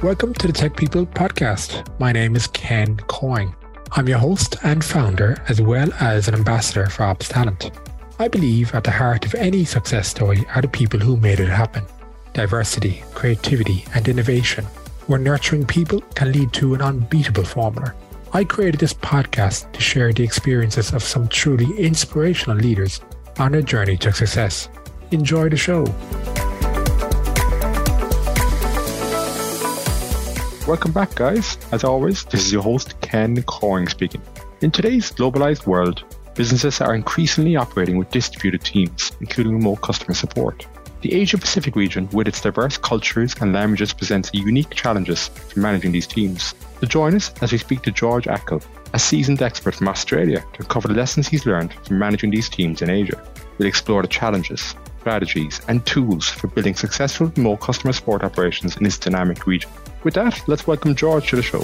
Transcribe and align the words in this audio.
Welcome 0.00 0.32
to 0.34 0.46
the 0.46 0.52
Tech 0.52 0.76
People 0.76 1.06
podcast. 1.06 1.84
My 1.98 2.12
name 2.12 2.36
is 2.36 2.46
Ken 2.46 2.98
Coyne. 3.08 3.52
I'm 3.90 4.06
your 4.06 4.18
host 4.18 4.54
and 4.62 4.84
founder, 4.84 5.42
as 5.48 5.60
well 5.60 5.92
as 5.94 6.28
an 6.28 6.36
ambassador 6.36 6.86
for 6.86 7.02
Ops 7.02 7.28
Talent. 7.28 7.72
I 8.20 8.28
believe 8.28 8.72
at 8.76 8.84
the 8.84 8.92
heart 8.92 9.26
of 9.26 9.34
any 9.34 9.64
success 9.64 10.06
story 10.06 10.46
are 10.54 10.62
the 10.62 10.68
people 10.68 11.00
who 11.00 11.16
made 11.16 11.40
it 11.40 11.48
happen. 11.48 11.84
Diversity, 12.32 13.02
creativity, 13.12 13.86
and 13.92 14.06
innovation, 14.06 14.64
where 15.08 15.18
nurturing 15.18 15.66
people 15.66 16.00
can 16.14 16.30
lead 16.30 16.52
to 16.52 16.74
an 16.74 16.80
unbeatable 16.80 17.44
formula. 17.44 17.92
I 18.32 18.44
created 18.44 18.78
this 18.78 18.94
podcast 18.94 19.72
to 19.72 19.80
share 19.80 20.12
the 20.12 20.22
experiences 20.22 20.92
of 20.92 21.02
some 21.02 21.26
truly 21.26 21.76
inspirational 21.76 22.58
leaders 22.58 23.00
on 23.40 23.50
their 23.50 23.62
journey 23.62 23.96
to 23.96 24.12
success. 24.12 24.68
Enjoy 25.10 25.48
the 25.48 25.56
show. 25.56 25.92
Welcome 30.68 30.92
back, 30.92 31.14
guys. 31.14 31.56
As 31.72 31.82
always, 31.82 32.24
this 32.24 32.44
is 32.44 32.52
your 32.52 32.60
host, 32.60 33.00
Ken 33.00 33.42
Coyne 33.44 33.86
speaking. 33.86 34.20
In 34.60 34.70
today's 34.70 35.10
globalized 35.10 35.66
world, 35.66 36.04
businesses 36.34 36.82
are 36.82 36.94
increasingly 36.94 37.56
operating 37.56 37.96
with 37.96 38.10
distributed 38.10 38.64
teams, 38.64 39.12
including 39.18 39.54
remote 39.54 39.80
customer 39.80 40.12
support. 40.12 40.66
The 41.00 41.14
Asia 41.14 41.38
Pacific 41.38 41.74
region, 41.74 42.06
with 42.12 42.28
its 42.28 42.42
diverse 42.42 42.76
cultures 42.76 43.34
and 43.40 43.54
languages, 43.54 43.94
presents 43.94 44.28
unique 44.34 44.68
challenges 44.74 45.28
for 45.28 45.58
managing 45.58 45.92
these 45.92 46.06
teams. 46.06 46.54
So 46.82 46.86
join 46.86 47.14
us 47.14 47.32
as 47.40 47.50
we 47.50 47.56
speak 47.56 47.80
to 47.84 47.90
George 47.90 48.26
Akle, 48.26 48.62
a 48.92 48.98
seasoned 48.98 49.40
expert 49.40 49.74
from 49.74 49.88
Australia, 49.88 50.44
to 50.52 50.64
cover 50.64 50.88
the 50.88 50.92
lessons 50.92 51.28
he's 51.28 51.46
learned 51.46 51.72
from 51.86 51.98
managing 51.98 52.28
these 52.28 52.50
teams 52.50 52.82
in 52.82 52.90
Asia. 52.90 53.18
We'll 53.56 53.68
explore 53.68 54.02
the 54.02 54.08
challenges, 54.08 54.74
strategies, 55.08 55.62
and 55.68 55.86
tools 55.86 56.28
for 56.28 56.48
building 56.48 56.74
successful 56.74 57.28
remote 57.34 57.60
customer 57.60 57.94
support 57.94 58.22
operations 58.22 58.76
in 58.76 58.84
this 58.84 58.98
dynamic 58.98 59.46
region. 59.46 59.70
With 60.04 60.12
that, 60.14 60.46
let's 60.46 60.66
welcome 60.66 60.94
George 60.94 61.30
to 61.30 61.36
the 61.36 61.42
show. 61.42 61.60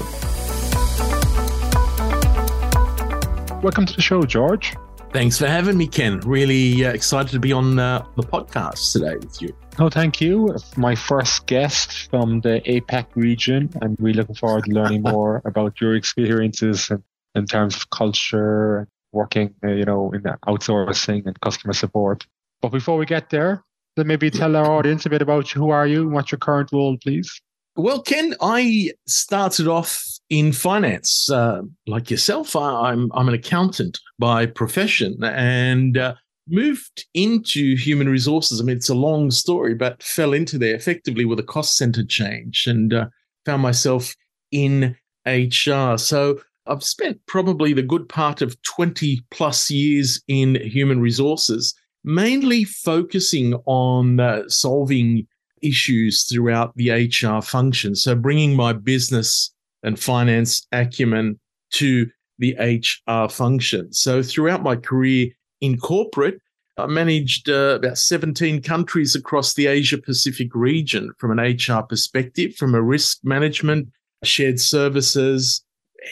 Welcome 3.63 3.85
to 3.85 3.95
the 3.95 4.01
show, 4.01 4.23
George. 4.23 4.75
Thanks 5.13 5.39
for 5.39 5.47
having 5.47 5.77
me, 5.77 5.87
Ken. 5.87 6.21
Really 6.21 6.87
uh, 6.87 6.93
excited 6.93 7.33
to 7.33 7.39
be 7.39 7.53
on 7.53 7.79
uh, 7.79 8.07
the 8.17 8.23
podcast 8.23 8.93
today 8.95 9.17
with 9.17 9.43
you. 9.43 9.55
Oh, 9.79 9.91
thank 9.91 10.23
you. 10.23 10.57
My 10.79 10.95
first 10.95 11.47
guest 11.47 12.09
from 12.09 12.41
the 12.41 12.63
APAC 12.65 13.09
region. 13.15 13.69
I'm 13.83 13.95
really 14.01 14.21
looking 14.21 14.37
forward 14.37 14.65
to 14.65 14.71
learning 14.71 15.03
more 15.15 15.43
about 15.45 15.83
your 15.83 15.97
experiences 15.97 16.91
in, 16.91 17.05
in 17.35 17.45
terms 17.45 17.77
of 17.77 17.91
culture, 17.91 18.89
working, 19.13 19.55
uh, 19.63 19.69
you 19.69 19.85
know, 19.85 20.13
in 20.13 20.23
outsourcing 20.23 21.27
and 21.27 21.39
customer 21.41 21.75
support. 21.75 22.27
But 22.65 22.73
before 22.73 22.97
we 22.97 23.05
get 23.05 23.29
there, 23.29 23.63
then 23.95 24.07
maybe 24.07 24.31
tell 24.31 24.57
our 24.57 24.65
audience 24.65 25.05
a 25.05 25.11
bit 25.11 25.21
about. 25.21 25.51
Who 25.51 25.69
are 25.69 25.87
you? 25.87 26.01
and 26.01 26.13
What's 26.13 26.33
your 26.33 26.39
current 26.39 26.71
role, 26.73 26.97
please? 27.03 27.31
Well, 27.77 28.01
Ken, 28.01 28.35
I 28.41 28.93
started 29.07 29.69
off 29.69 30.03
in 30.31 30.51
finance, 30.51 31.29
uh, 31.31 31.61
like 31.87 32.11
yourself. 32.11 32.57
I, 32.57 32.93
am 32.93 33.13
I'm, 33.13 33.13
I'm 33.13 33.29
an 33.29 33.35
accountant 33.35 34.01
by 34.19 34.47
profession, 34.47 35.23
and 35.23 35.99
uh, 35.99 36.15
moved 36.49 37.05
into 37.13 37.77
human 37.77 38.09
resources. 38.09 38.63
I 38.63 38.65
mean, 38.65 38.79
it's 38.79 38.89
a 38.89 38.95
long 38.95 39.31
story, 39.31 39.75
but 39.75 40.03
fell 40.03 40.33
into 40.33 40.57
there 40.57 40.75
effectively 40.75 41.27
with 41.27 41.39
a 41.39 41.43
cost 41.43 41.77
center 41.77 42.03
change, 42.03 42.65
and 42.67 42.95
uh, 42.95 43.09
found 43.45 43.61
myself 43.61 44.15
in 44.53 44.97
HR. 45.27 45.99
So 45.99 46.41
I've 46.67 46.83
spent 46.83 47.21
probably 47.27 47.75
the 47.75 47.83
good 47.83 48.09
part 48.09 48.41
of 48.41 48.57
20 48.63 49.21
plus 49.31 49.71
years 49.71 50.23
in 50.29 50.55
human 50.55 51.03
resources, 51.03 51.75
mainly 52.05 52.65
focusing 52.65 53.55
on 53.67 54.21
uh, 54.21 54.49
solving 54.49 55.27
issues 55.63 56.25
throughout 56.25 56.77
the 56.77 56.91
HR 56.91 57.41
function. 57.41 57.95
So 57.95 58.15
bringing 58.15 58.55
my 58.55 58.73
business 58.73 59.53
and 59.83 59.99
finance 59.99 60.67
acumen 60.73 61.41
to 61.73 62.09
the 62.39 62.55
HR 62.59 63.29
function. 63.29 63.93
So 63.93 64.23
throughout 64.23 64.63
my 64.63 64.77
career 64.77 65.29
in 65.61 65.79
corporate, 65.79 66.41
I 66.77 66.87
managed 66.87 67.49
uh, 67.49 67.79
about 67.79 67.99
17 67.99 68.61
countries 68.63 69.15
across 69.15 69.55
the 69.55 69.69
Asia 69.69 69.99
Pacific 69.99 70.55
region 70.55 71.13
from 71.19 71.39
an 71.39 71.57
HR 71.57 71.83
perspective, 71.83 72.57
from 72.57 72.75
a 72.75 72.83
risk 72.83 73.19
management, 73.23 73.89
shared 74.25 74.61
services, 74.61 75.65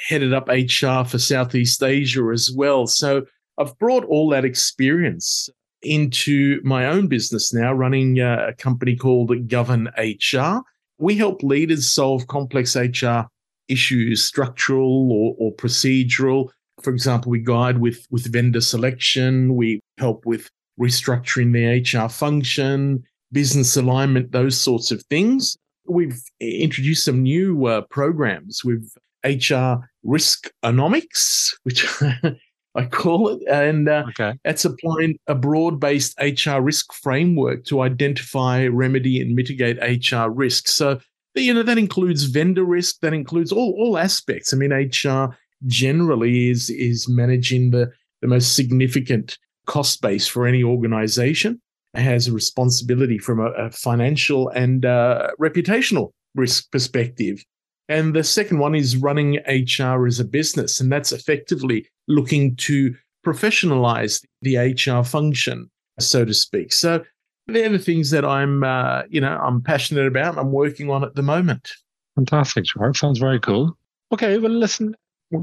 headed 0.09 0.33
up 0.33 0.49
HR 0.49 1.05
for 1.05 1.19
Southeast 1.19 1.83
Asia 1.83 2.31
as 2.33 2.51
well. 2.55 2.87
So 2.87 3.25
I've 3.59 3.77
brought 3.79 4.05
all 4.05 4.29
that 4.31 4.45
experience 4.45 5.51
into 5.83 6.61
my 6.65 6.87
own 6.87 7.09
business 7.09 7.53
now, 7.53 7.73
running 7.73 8.21
uh, 8.21 8.47
a 8.49 8.53
company 8.55 8.97
called 8.97 9.49
Govern 9.49 9.91
HR. 9.99 10.61
We 10.99 11.17
help 11.17 11.43
leaders 11.43 11.93
solve 11.93 12.27
complex 12.29 12.77
HR 12.77 13.23
issues, 13.69 14.23
structural 14.23 15.13
or, 15.13 15.35
or 15.39 15.55
procedural. 15.55 16.49
For 16.83 16.93
example, 16.93 17.31
we 17.31 17.41
guide 17.41 17.79
with, 17.79 18.07
with 18.11 18.33
vendor 18.33 18.61
selection, 18.61 19.55
we 19.55 19.81
help 19.99 20.27
with 20.27 20.49
restructuring 20.81 21.53
the 21.53 21.99
HR 21.99 22.09
function, 22.09 23.03
business 23.31 23.77
alignment, 23.77 24.33
those 24.33 24.61
sorts 24.61 24.91
of 24.91 25.03
things. 25.05 25.57
We've 25.87 26.21
introduced 26.41 27.05
some 27.05 27.23
new 27.23 27.67
uh, 27.67 27.83
programs 27.83 28.65
with 28.65 28.93
HR 29.25 29.89
Riskonomics, 30.05 31.55
which 31.65 31.87
I 32.75 32.87
call 32.87 33.29
it. 33.29 33.43
And 33.49 33.89
uh, 33.89 34.05
okay. 34.11 34.39
it's 34.45 34.65
applying 34.65 35.19
a 35.27 35.35
broad 35.35 35.79
based 35.79 36.19
HR 36.21 36.61
risk 36.61 36.93
framework 36.93 37.65
to 37.67 37.83
identify, 37.83 38.67
remedy, 38.67 39.21
and 39.21 39.35
mitigate 39.35 39.79
HR 39.79 40.31
risk. 40.31 40.69
So, 40.69 40.99
you 41.35 41.53
know, 41.53 41.63
that 41.63 41.79
includes 41.79 42.25
vendor 42.25 42.65
risk, 42.65 43.01
that 43.01 43.13
includes 43.15 43.53
all, 43.53 43.75
all 43.79 43.99
aspects. 43.99 44.53
I 44.53 44.57
mean, 44.57 44.73
HR 44.73 45.37
generally 45.67 46.51
is, 46.51 46.71
is 46.71 47.09
managing 47.09 47.71
the, 47.71 47.93
the 48.21 48.29
most 48.29 48.55
significant 48.55 49.39
cost 49.67 50.03
base 50.03 50.27
for 50.27 50.47
any 50.47 50.63
organization, 50.63 51.61
it 51.95 52.01
has 52.01 52.27
a 52.27 52.33
responsibility 52.33 53.19
from 53.19 53.41
a, 53.41 53.51
a 53.53 53.71
financial 53.71 54.49
and 54.51 54.85
uh, 54.85 55.29
reputational 55.41 56.11
risk 56.35 56.71
perspective. 56.71 57.45
And 57.93 58.17
the 58.17 58.25
second 58.25 58.59
one 58.59 58.75
is 58.75 58.97
running 58.97 59.35
HR 59.47 60.07
as 60.07 60.19
a 60.19 60.25
business. 60.25 60.81
And 60.81 60.91
that's 60.91 61.13
effectively 61.13 61.87
looking 62.09 62.57
to 62.57 62.95
professionalize 63.25 64.25
the 64.41 64.57
HR 64.57 65.05
function, 65.05 65.71
so 66.01 66.25
to 66.25 66.33
speak. 66.33 66.73
So 66.73 67.05
they're 67.49 67.69
the 67.69 67.79
things 67.79 68.09
that 68.09 68.25
I'm, 68.25 68.65
uh, 68.65 69.03
you 69.11 69.21
know, 69.21 69.37
I'm 69.37 69.61
passionate 69.61 70.07
about. 70.07 70.39
I'm 70.39 70.53
working 70.53 70.89
on 70.89 71.05
at 71.05 71.17
the 71.17 71.23
moment. 71.23 71.71
Fantastic. 72.15 72.65
Sounds 72.95 73.19
very 73.19 73.39
cool. 73.39 73.77
Okay, 74.11 74.39
well, 74.39 74.53
listen. 74.53 74.97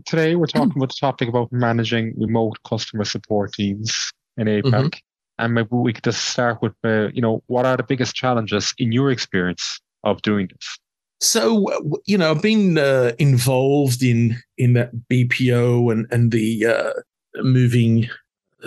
Today 0.05 0.35
we're 0.35 0.47
talking 0.47 0.73
about 0.75 0.89
the 0.89 0.97
topic 0.99 1.29
about 1.29 1.51
managing 1.51 2.15
remote 2.17 2.57
customer 2.67 3.03
support 3.03 3.53
teams 3.53 4.11
in 4.37 4.47
APAC, 4.47 4.63
mm-hmm. 4.63 4.99
and 5.37 5.53
maybe 5.53 5.67
we 5.71 5.93
could 5.93 6.03
just 6.03 6.25
start 6.25 6.63
with, 6.63 6.73
uh, 6.83 7.09
you 7.09 7.21
know, 7.21 7.43
what 7.45 7.65
are 7.65 7.77
the 7.77 7.83
biggest 7.83 8.15
challenges 8.15 8.73
in 8.79 8.91
your 8.91 9.11
experience 9.11 9.79
of 10.03 10.21
doing 10.23 10.47
this? 10.51 10.79
So 11.19 11.67
you 12.05 12.17
know, 12.17 12.31
I've 12.31 12.41
been 12.41 12.77
uh, 12.77 13.11
involved 13.19 14.03
in 14.03 14.37
in 14.57 14.73
that 14.73 14.91
BPO 15.09 15.91
and 15.91 16.07
and 16.11 16.31
the 16.31 16.65
uh, 16.65 16.93
moving 17.43 18.09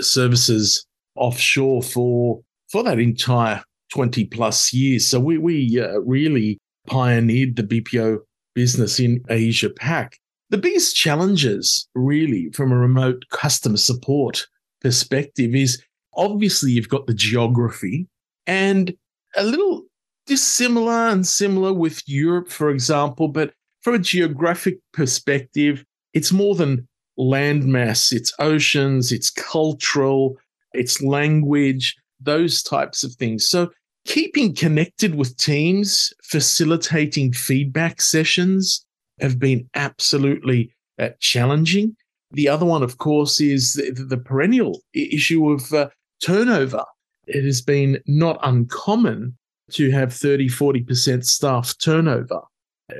services 0.00 0.86
offshore 1.16 1.82
for 1.82 2.40
for 2.70 2.82
that 2.82 2.98
entire 2.98 3.62
twenty 3.90 4.24
plus 4.24 4.72
years. 4.72 5.06
So 5.06 5.18
we 5.18 5.38
we 5.38 5.80
uh, 5.80 5.98
really 6.00 6.58
pioneered 6.86 7.56
the 7.56 7.62
BPO 7.62 8.18
business 8.54 9.00
in 9.00 9.24
Asia 9.30 9.70
Pac. 9.70 10.18
The 10.50 10.58
biggest 10.58 10.94
challenges, 10.94 11.88
really, 11.94 12.50
from 12.50 12.72
a 12.72 12.76
remote 12.76 13.24
customer 13.30 13.78
support 13.78 14.46
perspective, 14.82 15.54
is 15.54 15.82
obviously 16.14 16.72
you've 16.72 16.90
got 16.90 17.06
the 17.06 17.14
geography 17.14 18.06
and 18.46 18.94
a 19.36 19.44
little 19.44 19.84
dissimilar 20.26 21.08
and 21.08 21.26
similar 21.26 21.72
with 21.72 22.02
Europe, 22.06 22.50
for 22.50 22.70
example, 22.70 23.28
but 23.28 23.52
from 23.80 23.94
a 23.94 23.98
geographic 23.98 24.78
perspective, 24.92 25.84
it's 26.12 26.32
more 26.32 26.54
than 26.54 26.88
landmass, 27.18 28.12
it's 28.12 28.32
oceans, 28.38 29.12
it's 29.12 29.30
cultural, 29.30 30.36
it's 30.72 31.02
language, 31.02 31.96
those 32.20 32.62
types 32.62 33.04
of 33.04 33.12
things. 33.14 33.48
So, 33.48 33.70
keeping 34.04 34.54
connected 34.54 35.14
with 35.14 35.36
teams, 35.36 36.12
facilitating 36.22 37.32
feedback 37.32 38.00
sessions 38.00 38.84
have 39.20 39.38
been 39.38 39.68
absolutely 39.74 40.74
uh, 40.98 41.10
challenging. 41.20 41.96
The 42.32 42.48
other 42.48 42.66
one, 42.66 42.82
of 42.82 42.98
course, 42.98 43.40
is 43.40 43.74
the, 43.74 44.04
the 44.08 44.16
perennial 44.16 44.80
issue 44.94 45.50
of 45.50 45.72
uh, 45.72 45.90
turnover. 46.22 46.84
It 47.26 47.44
has 47.44 47.60
been 47.60 48.00
not 48.06 48.38
uncommon 48.42 49.36
to 49.70 49.90
have 49.90 50.12
30, 50.12 50.48
40% 50.48 51.24
staff 51.24 51.74
turnover 51.78 52.40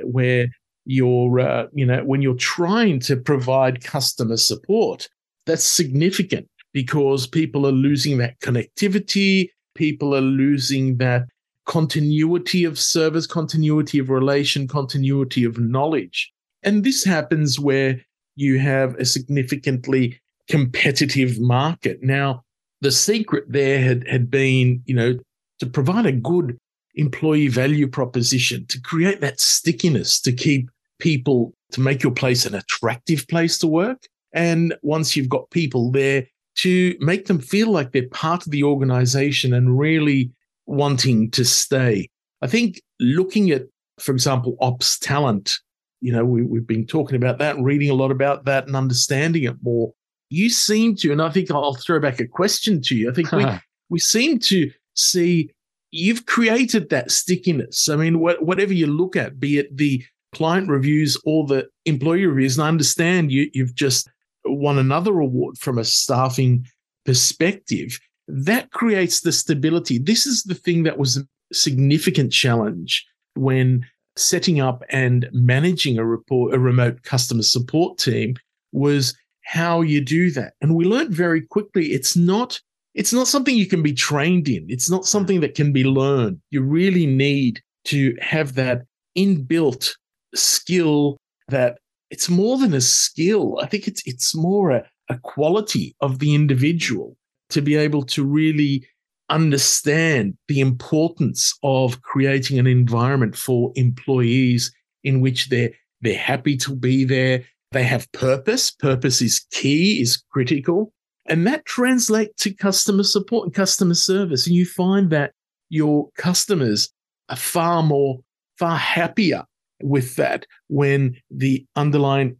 where 0.03 0.47
you're, 0.85 1.39
uh, 1.39 1.67
you 1.73 1.85
know, 1.85 2.03
when 2.03 2.21
you're 2.21 2.35
trying 2.35 2.99
to 3.01 3.15
provide 3.15 3.83
customer 3.83 4.37
support, 4.37 5.07
that's 5.45 5.63
significant 5.63 6.47
because 6.73 7.27
people 7.27 7.67
are 7.67 7.71
losing 7.71 8.17
that 8.17 8.39
connectivity. 8.39 9.49
People 9.75 10.15
are 10.15 10.21
losing 10.21 10.97
that 10.97 11.23
continuity 11.65 12.63
of 12.65 12.77
service, 12.77 13.25
continuity 13.25 13.99
of 13.99 14.09
relation, 14.09 14.67
continuity 14.67 15.43
of 15.43 15.59
knowledge. 15.59 16.31
And 16.63 16.83
this 16.83 17.03
happens 17.03 17.59
where 17.59 18.01
you 18.35 18.59
have 18.59 18.95
a 18.95 19.05
significantly 19.05 20.19
competitive 20.49 21.39
market. 21.39 22.01
Now, 22.01 22.43
the 22.81 22.91
secret 22.91 23.45
there 23.47 23.79
had, 23.79 24.07
had 24.07 24.29
been, 24.29 24.81
you 24.85 24.95
know, 24.95 25.17
to 25.59 25.65
provide 25.65 26.05
a 26.05 26.11
good 26.11 26.57
employee 26.95 27.47
value 27.47 27.87
proposition, 27.87 28.65
to 28.67 28.79
create 28.81 29.21
that 29.21 29.39
stickiness, 29.39 30.19
to 30.21 30.31
keep 30.31 30.69
people, 30.99 31.53
to 31.71 31.81
make 31.81 32.03
your 32.03 32.11
place 32.11 32.45
an 32.45 32.55
attractive 32.55 33.27
place 33.27 33.57
to 33.59 33.67
work. 33.67 34.03
And 34.33 34.75
once 34.81 35.15
you've 35.15 35.29
got 35.29 35.49
people 35.51 35.91
there, 35.91 36.25
to 36.55 36.95
make 36.99 37.25
them 37.25 37.39
feel 37.39 37.71
like 37.71 37.91
they're 37.91 38.07
part 38.09 38.45
of 38.45 38.51
the 38.51 38.63
organization 38.63 39.53
and 39.53 39.77
really 39.77 40.31
wanting 40.65 41.31
to 41.31 41.43
stay. 41.43 42.09
I 42.41 42.47
think 42.47 42.81
looking 42.99 43.51
at, 43.51 43.63
for 43.99 44.11
example, 44.11 44.55
ops 44.61 44.99
talent, 44.99 45.57
you 46.01 46.11
know, 46.11 46.25
we, 46.25 46.43
we've 46.43 46.67
been 46.67 46.85
talking 46.85 47.15
about 47.15 47.39
that 47.39 47.59
reading 47.59 47.89
a 47.89 47.95
lot 47.95 48.11
about 48.11 48.45
that 48.45 48.67
and 48.67 48.75
understanding 48.75 49.43
it 49.43 49.55
more. 49.63 49.93
You 50.29 50.49
seem 50.49 50.95
to, 50.97 51.11
and 51.11 51.21
I 51.21 51.29
think 51.29 51.49
I'll 51.49 51.75
throw 51.75 51.99
back 51.99 52.19
a 52.19 52.27
question 52.27 52.81
to 52.83 52.95
you. 52.95 53.09
I 53.09 53.13
think 53.13 53.31
we, 53.31 53.45
we 53.89 53.99
seem 53.99 54.39
to 54.39 54.69
see 54.95 55.49
you've 55.91 56.25
created 56.25 56.89
that 56.89 57.11
stickiness. 57.11 57.87
I 57.87 57.95
mean, 57.95 58.15
wh- 58.15 58.41
whatever 58.41 58.73
you 58.73 58.87
look 58.87 59.15
at, 59.15 59.39
be 59.39 59.59
it 59.59 59.77
the 59.77 60.03
client 60.33 60.67
reviews 60.67 61.17
or 61.25 61.45
the 61.45 61.67
employee 61.85 62.25
reviews, 62.25 62.57
and 62.57 62.65
I 62.65 62.67
understand 62.67 63.31
you, 63.31 63.49
you've 63.53 63.75
just 63.75 64.09
won 64.45 64.77
another 64.77 65.19
award 65.19 65.57
from 65.57 65.77
a 65.77 65.83
staffing 65.83 66.65
perspective. 67.05 67.99
That 68.27 68.71
creates 68.71 69.21
the 69.21 69.31
stability. 69.31 69.99
This 69.99 70.25
is 70.25 70.43
the 70.43 70.55
thing 70.55 70.83
that 70.83 70.97
was 70.97 71.17
a 71.17 71.27
significant 71.53 72.31
challenge 72.31 73.05
when 73.35 73.85
setting 74.15 74.59
up 74.59 74.83
and 74.89 75.27
managing 75.31 75.97
a 75.97 76.05
report, 76.05 76.53
a 76.53 76.59
remote 76.59 77.03
customer 77.03 77.43
support 77.43 77.97
team 77.97 78.35
was 78.71 79.15
how 79.43 79.81
you 79.81 80.01
do 80.01 80.31
that. 80.31 80.53
And 80.61 80.75
we 80.75 80.85
learned 80.85 81.13
very 81.13 81.41
quickly 81.41 81.87
it's 81.87 82.15
not 82.15 82.59
it's 82.93 83.13
not 83.13 83.27
something 83.27 83.55
you 83.55 83.65
can 83.65 83.81
be 83.81 83.93
trained 83.93 84.47
in. 84.47 84.65
It's 84.69 84.89
not 84.89 85.05
something 85.05 85.39
that 85.41 85.55
can 85.55 85.71
be 85.71 85.83
learned. 85.83 86.39
You 86.51 86.61
really 86.61 87.05
need 87.05 87.61
to 87.85 88.15
have 88.21 88.55
that 88.55 88.83
inbuilt 89.17 89.91
skill 90.35 91.17
that 91.47 91.79
it's 92.09 92.29
more 92.29 92.57
than 92.57 92.73
a 92.73 92.81
skill. 92.81 93.57
I 93.61 93.65
think 93.65 93.87
it's 93.87 94.03
it's 94.05 94.35
more 94.35 94.71
a, 94.71 94.83
a 95.09 95.17
quality 95.17 95.95
of 96.01 96.19
the 96.19 96.35
individual 96.35 97.17
to 97.49 97.61
be 97.61 97.75
able 97.75 98.03
to 98.03 98.23
really 98.23 98.87
understand 99.29 100.37
the 100.47 100.59
importance 100.59 101.57
of 101.63 102.01
creating 102.01 102.59
an 102.59 102.67
environment 102.67 103.35
for 103.35 103.71
employees 103.75 104.71
in 105.03 105.21
which 105.21 105.49
they're 105.49 105.71
they're 106.01 106.17
happy 106.17 106.57
to 106.57 106.75
be 106.75 107.05
there. 107.05 107.43
They 107.71 107.83
have 107.83 108.11
purpose. 108.11 108.69
Purpose 108.69 109.21
is 109.21 109.45
key, 109.51 110.01
is 110.01 110.21
critical. 110.31 110.93
And 111.25 111.47
that 111.47 111.65
translates 111.65 112.43
to 112.43 112.53
customer 112.53 113.03
support 113.03 113.45
and 113.45 113.53
customer 113.53 113.93
service. 113.93 114.45
And 114.45 114.55
you 114.55 114.65
find 114.65 115.09
that 115.11 115.31
your 115.69 116.09
customers 116.17 116.91
are 117.29 117.35
far 117.35 117.81
more, 117.83 118.19
far 118.57 118.77
happier 118.77 119.43
with 119.81 120.15
that 120.17 120.45
when 120.67 121.15
the 121.31 121.65
underlying 121.75 122.39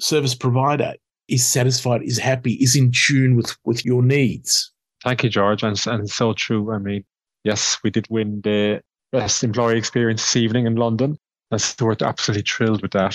service 0.00 0.34
provider 0.34 0.94
is 1.28 1.46
satisfied, 1.46 2.02
is 2.02 2.18
happy, 2.18 2.54
is 2.54 2.74
in 2.74 2.90
tune 2.92 3.36
with, 3.36 3.56
with 3.64 3.84
your 3.84 4.02
needs. 4.02 4.72
Thank 5.04 5.24
you, 5.24 5.30
George. 5.30 5.62
And, 5.62 5.80
and 5.86 6.08
so 6.10 6.32
true. 6.32 6.72
I 6.72 6.78
mean, 6.78 7.04
yes, 7.44 7.78
we 7.82 7.90
did 7.90 8.06
win 8.10 8.40
the 8.42 8.82
best 9.10 9.44
employee 9.44 9.78
experience 9.78 10.22
this 10.22 10.36
evening 10.36 10.66
in 10.66 10.76
London. 10.76 11.18
That's 11.50 11.78
we're 11.80 11.96
absolutely 12.00 12.44
thrilled 12.44 12.82
with 12.82 12.92
that. 12.92 13.14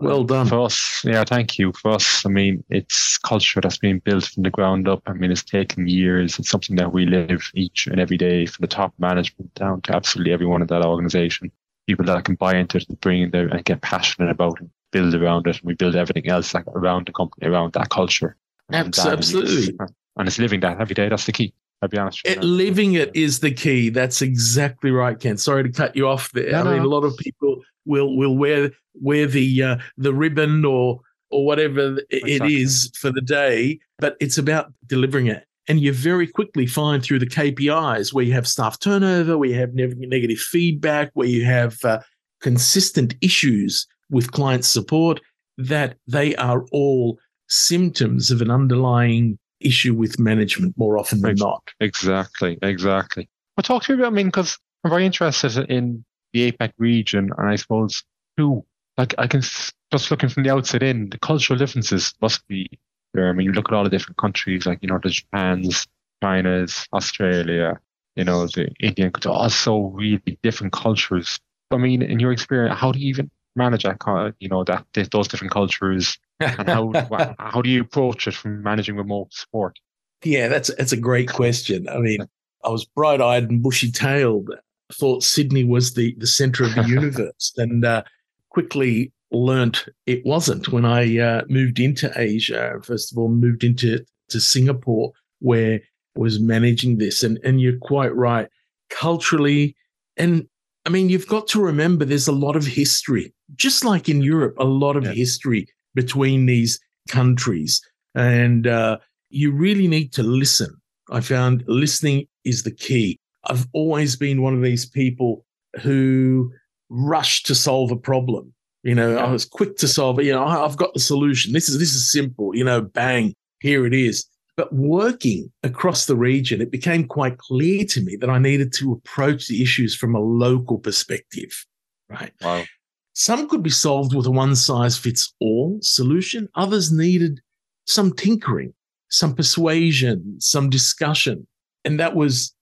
Well 0.00 0.22
done. 0.22 0.46
For 0.46 0.60
us, 0.60 1.02
yeah, 1.04 1.24
thank 1.24 1.58
you. 1.58 1.72
For 1.72 1.90
us, 1.90 2.24
I 2.24 2.28
mean, 2.28 2.62
it's 2.70 3.18
culture 3.18 3.60
that's 3.60 3.78
been 3.78 3.98
built 3.98 4.26
from 4.26 4.44
the 4.44 4.50
ground 4.50 4.88
up. 4.88 5.02
I 5.06 5.12
mean, 5.12 5.32
it's 5.32 5.42
taken 5.42 5.88
years. 5.88 6.38
It's 6.38 6.50
something 6.50 6.76
that 6.76 6.92
we 6.92 7.04
live 7.04 7.50
each 7.54 7.88
and 7.88 8.00
every 8.00 8.16
day 8.16 8.46
from 8.46 8.62
the 8.62 8.68
top 8.68 8.94
management 8.98 9.52
down 9.54 9.80
to 9.82 9.94
absolutely 9.94 10.32
everyone 10.32 10.62
in 10.62 10.68
that 10.68 10.84
organization. 10.84 11.50
People 11.88 12.04
that 12.06 12.24
can 12.24 12.36
buy 12.36 12.54
into 12.54 12.76
it 12.76 12.88
and 12.88 13.00
bring 13.00 13.22
in 13.22 13.30
there 13.30 13.48
and 13.48 13.64
get 13.64 13.80
passionate 13.80 14.30
about 14.30 14.60
it, 14.60 14.68
build 14.92 15.14
around 15.14 15.48
it. 15.48 15.56
And 15.56 15.64
we 15.64 15.74
build 15.74 15.96
everything 15.96 16.28
else 16.28 16.54
like 16.54 16.66
around 16.68 17.08
the 17.08 17.12
company, 17.12 17.48
around 17.48 17.72
that 17.72 17.88
culture. 17.88 18.36
And 18.68 18.76
absolutely. 18.76 19.74
That, 19.78 19.90
and 20.16 20.28
it's 20.28 20.38
living 20.38 20.60
that 20.60 20.80
every 20.80 20.94
day. 20.94 21.08
That's 21.08 21.26
the 21.26 21.32
key. 21.32 21.52
I'll 21.82 21.88
be 21.88 21.98
honest. 21.98 22.26
It, 22.26 22.42
living 22.42 22.94
it 22.94 23.14
is 23.14 23.40
the 23.40 23.52
key. 23.52 23.88
That's 23.88 24.20
exactly 24.20 24.90
right, 24.90 25.18
Ken. 25.18 25.38
Sorry 25.38 25.62
to 25.62 25.70
cut 25.70 25.94
you 25.96 26.08
off 26.08 26.30
there. 26.32 26.52
No, 26.52 26.60
I 26.60 26.64
mean, 26.64 26.82
no. 26.82 26.84
a 26.84 26.90
lot 26.90 27.04
of 27.04 27.16
people 27.16 27.62
will 27.88 28.16
will 28.16 28.36
wear 28.36 28.70
wear 28.94 29.26
the 29.26 29.62
uh, 29.62 29.76
the 29.96 30.14
ribbon 30.14 30.64
or 30.64 31.00
or 31.30 31.44
whatever 31.44 31.98
exactly. 32.10 32.34
it 32.36 32.42
is 32.42 32.90
for 32.94 33.10
the 33.10 33.20
day, 33.20 33.78
but 33.98 34.16
it's 34.20 34.38
about 34.38 34.72
delivering 34.86 35.26
it. 35.26 35.44
And 35.68 35.80
you 35.80 35.92
very 35.92 36.26
quickly 36.26 36.66
find 36.66 37.02
through 37.02 37.18
the 37.18 37.26
KPIs 37.26 38.14
where 38.14 38.24
you 38.24 38.32
have 38.32 38.48
staff 38.48 38.78
turnover, 38.80 39.36
where 39.36 39.50
you 39.50 39.56
have 39.56 39.74
negative 39.74 40.38
feedback, 40.38 41.10
where 41.12 41.28
you 41.28 41.44
have 41.44 41.84
uh, 41.84 42.00
consistent 42.40 43.14
issues 43.20 43.86
with 44.08 44.32
client 44.32 44.64
support, 44.64 45.20
that 45.58 45.96
they 46.06 46.34
are 46.36 46.64
all 46.72 47.18
symptoms 47.48 48.30
of 48.30 48.40
an 48.40 48.50
underlying 48.50 49.38
issue 49.60 49.92
with 49.94 50.18
management 50.18 50.74
more 50.78 50.98
often 50.98 51.20
than 51.20 51.34
not. 51.36 51.62
Exactly, 51.80 52.58
exactly. 52.62 53.28
Well, 53.56 53.62
talk 53.62 53.82
to 53.84 53.92
me 53.92 54.00
about, 54.00 54.12
I 54.12 54.16
mean, 54.16 54.26
because 54.26 54.56
I'm 54.84 54.90
very 54.90 55.04
interested 55.04 55.58
in 55.70 56.04
the 56.32 56.52
APAC 56.52 56.72
region, 56.78 57.30
and 57.36 57.48
I 57.48 57.56
suppose 57.56 58.04
too, 58.36 58.64
like 58.96 59.14
I 59.18 59.26
can 59.26 59.40
just 59.40 60.10
looking 60.10 60.28
from 60.28 60.42
the 60.42 60.50
outside 60.50 60.82
in, 60.82 61.10
the 61.10 61.18
cultural 61.18 61.58
differences 61.58 62.14
must 62.20 62.46
be 62.48 62.68
there. 63.14 63.28
I 63.28 63.32
mean, 63.32 63.46
you 63.46 63.52
look 63.52 63.68
at 63.68 63.74
all 63.74 63.84
the 63.84 63.90
different 63.90 64.18
countries, 64.18 64.66
like 64.66 64.78
you 64.82 64.88
know, 64.88 64.98
the 65.02 65.10
Japan's, 65.10 65.86
China's, 66.22 66.86
Australia, 66.92 67.78
you 68.16 68.24
know, 68.24 68.46
the 68.46 68.68
Indian, 68.80 69.12
culture, 69.12 69.30
all 69.30 69.50
so 69.50 69.86
really 69.86 70.38
different 70.42 70.72
cultures. 70.72 71.38
I 71.70 71.76
mean, 71.76 72.02
in 72.02 72.18
your 72.18 72.32
experience, 72.32 72.78
how 72.78 72.92
do 72.92 72.98
you 72.98 73.08
even 73.08 73.30
manage 73.56 73.84
that? 73.84 74.34
You 74.40 74.48
know, 74.48 74.64
that 74.64 74.86
those 75.10 75.28
different 75.28 75.52
cultures, 75.52 76.18
and 76.40 76.68
how 76.68 76.92
how 77.38 77.62
do 77.62 77.70
you 77.70 77.82
approach 77.82 78.26
it 78.26 78.34
from 78.34 78.62
managing 78.62 78.96
remote 78.96 79.32
support? 79.32 79.78
Yeah, 80.24 80.48
that's 80.48 80.74
that's 80.74 80.92
a 80.92 80.96
great 80.96 81.28
question. 81.28 81.88
I 81.88 81.98
mean, 81.98 82.20
I 82.64 82.70
was 82.70 82.84
bright 82.84 83.20
eyed 83.20 83.48
and 83.50 83.62
bushy 83.62 83.90
tailed 83.90 84.50
thought 84.92 85.22
Sydney 85.22 85.64
was 85.64 85.94
the, 85.94 86.14
the 86.18 86.26
center 86.26 86.64
of 86.64 86.74
the 86.74 86.82
universe 86.88 87.52
and 87.56 87.84
uh, 87.84 88.02
quickly 88.50 89.12
learnt 89.30 89.86
it 90.06 90.24
wasn't 90.24 90.68
when 90.68 90.84
I 90.84 91.18
uh, 91.18 91.42
moved 91.48 91.78
into 91.78 92.10
Asia. 92.16 92.74
First 92.82 93.12
of 93.12 93.18
all, 93.18 93.28
moved 93.28 93.64
into 93.64 94.04
to 94.30 94.40
Singapore 94.40 95.12
where 95.40 95.74
I 95.74 96.20
was 96.20 96.40
managing 96.40 96.98
this. 96.98 97.22
And, 97.22 97.38
and 97.44 97.60
you're 97.60 97.78
quite 97.78 98.14
right. 98.14 98.48
Culturally, 98.90 99.76
and 100.16 100.48
I 100.86 100.90
mean, 100.90 101.10
you've 101.10 101.28
got 101.28 101.46
to 101.48 101.60
remember 101.60 102.04
there's 102.04 102.28
a 102.28 102.32
lot 102.32 102.56
of 102.56 102.64
history, 102.64 103.34
just 103.56 103.84
like 103.84 104.08
in 104.08 104.22
Europe, 104.22 104.54
a 104.58 104.64
lot 104.64 104.96
of 104.96 105.04
yeah. 105.04 105.12
history 105.12 105.68
between 105.94 106.46
these 106.46 106.80
countries. 107.10 107.82
And 108.14 108.66
uh, 108.66 108.96
you 109.28 109.52
really 109.52 109.86
need 109.86 110.12
to 110.14 110.22
listen. 110.22 110.74
I 111.10 111.20
found 111.20 111.64
listening 111.66 112.26
is 112.44 112.62
the 112.62 112.70
key. 112.70 113.20
I've 113.48 113.66
always 113.72 114.16
been 114.16 114.42
one 114.42 114.54
of 114.54 114.62
these 114.62 114.86
people 114.86 115.44
who 115.82 116.52
rush 116.88 117.42
to 117.44 117.54
solve 117.54 117.90
a 117.90 117.96
problem. 117.96 118.52
You 118.82 118.94
know, 118.94 119.14
yeah. 119.14 119.24
I 119.24 119.30
was 119.30 119.44
quick 119.44 119.76
to 119.78 119.88
solve 119.88 120.18
it. 120.18 120.26
You 120.26 120.32
know, 120.32 120.44
I've 120.44 120.76
got 120.76 120.94
the 120.94 121.00
solution. 121.00 121.52
This 121.52 121.68
is 121.68 121.78
this 121.78 121.94
is 121.94 122.10
simple. 122.10 122.54
You 122.54 122.64
know, 122.64 122.80
bang, 122.80 123.34
here 123.60 123.86
it 123.86 123.94
is. 123.94 124.24
But 124.56 124.72
working 124.72 125.52
across 125.62 126.06
the 126.06 126.16
region, 126.16 126.60
it 126.60 126.72
became 126.72 127.06
quite 127.06 127.38
clear 127.38 127.84
to 127.84 128.02
me 128.02 128.16
that 128.16 128.30
I 128.30 128.38
needed 128.38 128.72
to 128.74 128.92
approach 128.92 129.46
the 129.46 129.62
issues 129.62 129.94
from 129.94 130.14
a 130.14 130.20
local 130.20 130.78
perspective. 130.78 131.64
Right. 132.08 132.32
Wow. 132.40 132.64
Some 133.12 133.48
could 133.48 133.62
be 133.62 133.70
solved 133.70 134.14
with 134.14 134.26
a 134.26 134.30
one 134.30 134.56
size 134.56 134.96
fits 134.96 135.34
all 135.40 135.78
solution. 135.82 136.48
Others 136.54 136.92
needed 136.92 137.40
some 137.86 138.12
tinkering, 138.12 138.72
some 139.10 139.34
persuasion, 139.34 140.36
some 140.40 140.70
discussion. 140.70 141.46
And 141.84 141.98
that 142.00 142.14
was 142.14 142.54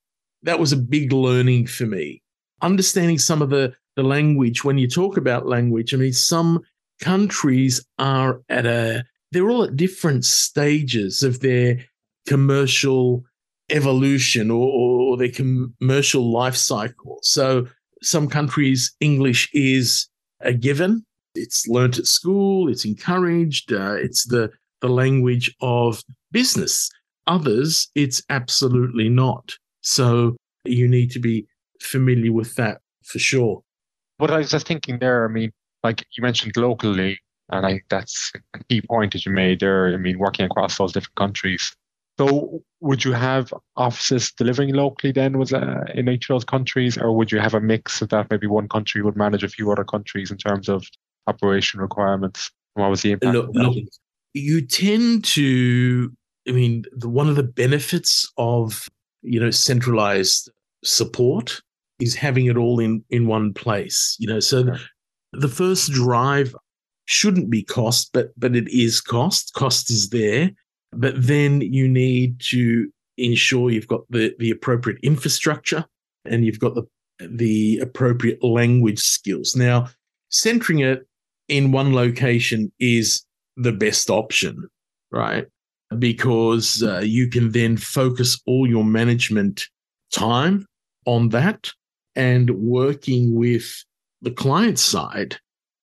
that 0.47 0.59
was 0.59 0.73
a 0.73 0.77
big 0.77 1.13
learning 1.13 1.67
for 1.67 1.87
me. 1.87 2.23
Understanding 2.63 3.19
some 3.19 3.43
of 3.43 3.51
the, 3.51 3.75
the 3.97 4.03
language, 4.03 4.65
when 4.65 4.79
you 4.79 4.89
talk 4.89 5.17
about 5.17 5.47
language, 5.47 5.93
I 5.93 5.99
mean, 5.99 6.13
some 6.13 6.63
countries 7.01 7.85
are 7.99 8.41
at 8.49 8.65
a, 8.65 9.05
they're 9.33 9.51
all 9.51 9.65
at 9.65 9.77
different 9.77 10.25
stages 10.25 11.23
of 11.23 11.41
their 11.41 11.85
commercial 12.27 13.25
evolution 13.71 14.51
or, 14.51 14.69
or 14.69 15.17
their 15.17 15.31
commercial 15.31 16.31
life 16.33 16.57
cycle. 16.57 17.19
So 17.23 17.67
some 18.03 18.29
countries, 18.29 18.95
English 19.01 19.51
is 19.53 20.09
a 20.41 20.55
given. 20.55 21.05
It's 21.35 21.67
learnt 21.67 21.99
at 21.99 22.07
school. 22.07 22.71
It's 22.71 22.85
encouraged. 22.85 23.73
Uh, 23.73 23.95
it's 23.95 24.27
the, 24.27 24.51
the 24.81 24.89
language 24.89 25.55
of 25.61 26.03
business. 26.31 26.89
Others, 27.27 27.91
it's 27.97 28.23
absolutely 28.31 29.09
not. 29.09 29.57
So 29.87 30.37
you 30.65 30.89
need 30.89 31.13
to 31.13 31.21
be 31.21 31.47
familiar 31.81 32.33
with 32.33 32.57
that 32.57 32.81
for 33.05 33.21
sure. 33.21 33.63
But 34.19 34.33
I 34.33 34.39
was 34.39 34.51
just 34.51 34.67
thinking 34.67 34.99
there, 34.99 35.25
I 35.25 35.29
mean, 35.29 35.53
like 35.85 36.05
you 36.17 36.23
mentioned 36.23 36.57
locally, 36.57 37.21
and 37.51 37.65
I 37.65 37.71
think 37.71 37.85
that's 37.89 38.33
a 38.55 38.65
key 38.65 38.83
point 38.83 39.13
that 39.13 39.25
you 39.25 39.31
made 39.31 39.61
there. 39.61 39.95
I 39.95 39.97
mean, 39.97 40.19
working 40.19 40.45
across 40.45 40.77
those 40.77 40.93
different 40.93 41.15
countries. 41.15 41.73
So, 42.19 42.63
would 42.81 43.05
you 43.05 43.13
have 43.13 43.55
offices 43.77 44.33
delivering 44.33 44.75
locally 44.75 45.13
then 45.13 45.39
was 45.39 45.53
uh, 45.53 45.85
in 45.95 46.09
each 46.09 46.29
of 46.29 46.35
those 46.35 46.45
countries, 46.45 46.99
or 46.99 47.17
would 47.17 47.31
you 47.31 47.39
have 47.39 47.55
a 47.55 47.61
mix 47.61 48.03
of 48.03 48.09
that? 48.09 48.29
Maybe 48.29 48.49
one 48.49 48.69
country 48.69 49.03
would 49.03 49.17
manage 49.17 49.45
a 49.45 49.49
few 49.49 49.71
other 49.71 49.85
countries 49.85 50.33
in 50.33 50.39
terms 50.39 50.69
of 50.69 50.85
operation 51.29 51.79
requirements. 51.79 52.51
What 52.75 52.91
was 52.91 53.03
the 53.03 53.13
impact? 53.13 53.35
Look, 53.35 53.51
look, 53.53 53.77
you 54.35 54.67
tend 54.67 55.25
to. 55.37 56.13
I 56.49 56.53
mean, 56.53 56.85
the, 56.91 57.09
one 57.09 57.29
of 57.29 57.37
the 57.37 57.45
benefits 57.45 58.33
of 58.37 58.89
you 59.23 59.41
know 59.41 59.51
centralized 59.51 60.51
support 60.85 61.63
is 61.99 62.15
having 62.15 62.47
it 62.47 62.57
all 62.57 62.79
in 62.79 63.05
in 63.11 63.27
one 63.27 63.53
place. 63.53 64.17
You 64.19 64.29
know, 64.29 64.41
so 64.41 64.59
okay. 64.59 64.81
the 65.33 65.49
first 65.49 65.93
drive 65.93 66.55
shouldn't 67.07 67.51
be 67.51 67.63
cost, 67.63 68.11
but 68.13 68.39
but 68.39 68.55
it 68.55 68.69
is 68.69 69.01
cost. 69.01 69.55
Cost 69.55 69.91
is 69.91 70.11
there, 70.11 70.51
but 70.93 71.15
then 71.17 71.61
you 71.61 71.89
need 71.89 72.41
to 72.51 72.91
ensure 73.17 73.71
you've 73.71 73.89
got 73.89 74.03
the 74.11 74.35
the 74.39 74.51
appropriate 74.51 74.99
infrastructure 75.03 75.85
and 76.25 76.45
you've 76.45 76.61
got 76.61 76.75
the 76.75 76.85
the 77.19 77.79
appropriate 77.79 78.43
language 78.43 78.99
skills. 78.99 79.57
Now, 79.57 79.89
centering 80.29 80.81
it 80.81 81.07
in 81.49 81.73
one 81.73 81.95
location 81.95 82.73
is 82.79 83.25
the 83.57 83.73
best 83.73 84.11
option, 84.11 84.69
right? 85.11 85.47
Because 85.99 86.83
uh, 86.83 87.01
you 87.01 87.29
can 87.29 87.53
then 87.53 87.77
focus 87.77 88.41
all 88.47 88.69
your 88.69 88.85
management 88.85 89.69
time 90.13 90.67
on 91.05 91.29
that 91.31 91.71
and 92.17 92.51
working 92.51 93.35
with 93.35 93.85
the 94.23 94.31
client 94.31 94.79
side 94.79 95.37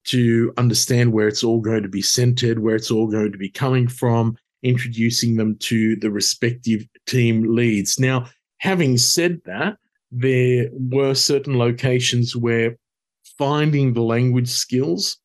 to 0.05 0.53
understand 0.57 1.13
where 1.13 1.27
it's 1.27 1.43
all 1.43 1.61
going 1.61 1.83
to 1.83 1.89
be 1.89 2.01
centered, 2.01 2.59
where 2.59 2.75
it's 2.75 2.91
all 2.91 3.07
going 3.07 3.31
to 3.31 3.37
be 3.37 3.49
coming 3.49 3.87
from, 3.87 4.35
introducing 4.63 5.35
them 5.37 5.55
to 5.57 5.95
the 5.97 6.11
respective 6.11 6.85
team 7.05 7.55
leads. 7.55 7.99
Now, 7.99 8.27
having 8.57 8.97
said 8.97 9.39
that, 9.45 9.77
there 10.11 10.69
were 10.73 11.13
certain 11.13 11.57
locations 11.57 12.35
where 12.35 12.77
finding 13.37 13.93
the 13.93 14.01
language 14.01 14.49
skills 14.49 15.17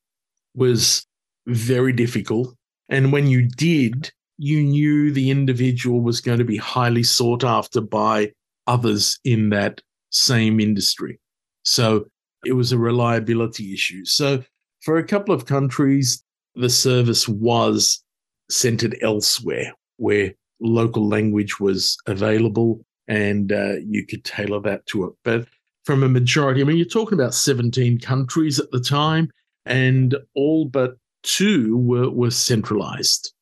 was 0.55 1.07
very 1.47 1.93
difficult. 1.93 2.55
And 2.89 3.13
when 3.13 3.27
you 3.27 3.49
did, 3.49 4.11
you 4.39 4.63
knew 4.63 5.13
the 5.13 5.31
individual 5.31 6.01
was 6.01 6.21
going 6.21 6.39
to 6.39 6.45
be 6.45 6.57
highly 6.57 7.03
sought 7.03 7.45
after 7.45 7.81
by 7.81 8.33
others 8.67 9.19
in 9.25 9.51
that 9.51 9.81
same 10.11 10.61
industry. 10.61 11.21
So 11.65 12.07
it 12.45 12.53
was 12.53 12.71
a 12.71 12.79
reliability 12.79 13.75
issue. 13.75 14.05
So 14.05 14.43
for 14.83 14.97
a 14.97 15.05
couple 15.05 15.35
of 15.35 15.47
countries, 15.47 16.23
the 16.55 16.71
service 16.71 17.29
was 17.29 18.03
centered 18.49 18.97
elsewhere 19.03 19.75
where 19.97 20.33
local 20.61 21.07
language 21.09 21.59
was 21.61 21.97
available 22.07 22.81
and 23.09 23.53
uh, 23.53 23.77
you 23.85 24.07
could 24.07 24.25
tailor 24.25 24.61
that 24.61 24.87
to 24.87 25.07
it. 25.07 25.13
But 25.25 25.49
from 25.85 26.03
a 26.03 26.09
majority, 26.09 26.61
I 26.61 26.65
mean, 26.65 26.77
you're 26.77 26.87
talking 26.87 27.19
about 27.19 27.35
17 27.35 27.99
countries 28.01 28.59
at 28.59 28.71
the 28.71 28.81
time, 28.81 29.31
and 29.65 30.15
all 30.35 30.67
but 30.67 30.97
two 31.23 31.79
were, 31.79 32.11
were 32.11 32.31
centralized 32.31 33.33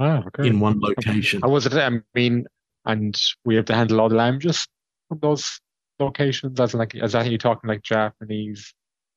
ah, 0.00 0.22
okay. 0.26 0.48
in 0.48 0.58
one 0.58 0.80
location. 0.80 1.40
I 1.44 1.46
was 1.46 1.66
it? 1.66 1.74
I 1.74 1.90
mean, 2.14 2.46
and 2.84 3.20
we 3.44 3.54
have 3.56 3.66
to 3.66 3.74
handle 3.74 4.00
all 4.00 4.08
the 4.08 4.16
languages 4.16 4.66
from 5.08 5.18
those 5.20 5.60
locations? 6.00 6.58
As 6.58 6.74
like, 6.74 6.94
is 6.94 7.12
that 7.12 7.30
you 7.30 7.38
talking 7.38 7.68
like 7.68 7.82
Japanese, 7.82 8.72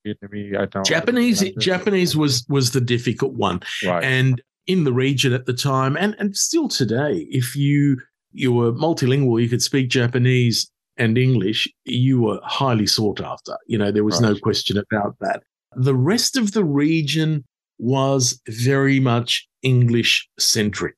Vietnamese? 0.06 0.58
I 0.58 0.66
don't. 0.66 0.86
Japanese. 0.86 1.44
Japanese 1.58 2.16
was 2.16 2.46
was 2.50 2.72
the 2.72 2.82
difficult 2.82 3.34
one, 3.34 3.62
right? 3.86 4.04
And 4.04 4.42
in 4.68 4.84
the 4.84 4.94
region 4.94 5.34
at 5.34 5.46
the 5.46 5.54
time, 5.54 5.98
and 5.98 6.16
and 6.20 6.36
still 6.36 6.68
today, 6.68 7.26
if 7.30 7.56
you 7.56 7.98
you 8.32 8.52
were 8.52 8.74
multilingual, 8.74 9.42
you 9.42 9.50
could 9.50 9.62
speak 9.62 9.90
Japanese 9.90 10.70
and 10.98 11.18
English, 11.18 11.68
you 11.86 12.22
were 12.22 12.40
highly 12.44 12.86
sought 12.86 13.22
after. 13.22 13.58
You 13.68 13.78
know, 13.78 13.92
there 13.92 14.04
was 14.04 14.22
right. 14.22 14.30
no 14.34 14.40
question 14.40 14.78
about 14.78 15.16
that. 15.22 15.42
The 15.76 15.96
rest 15.96 16.38
of 16.38 16.52
the 16.52 16.64
region 16.64 17.44
was 17.78 18.42
very 18.48 19.00
much 19.00 19.48
English 19.62 20.28
centric. 20.40 20.96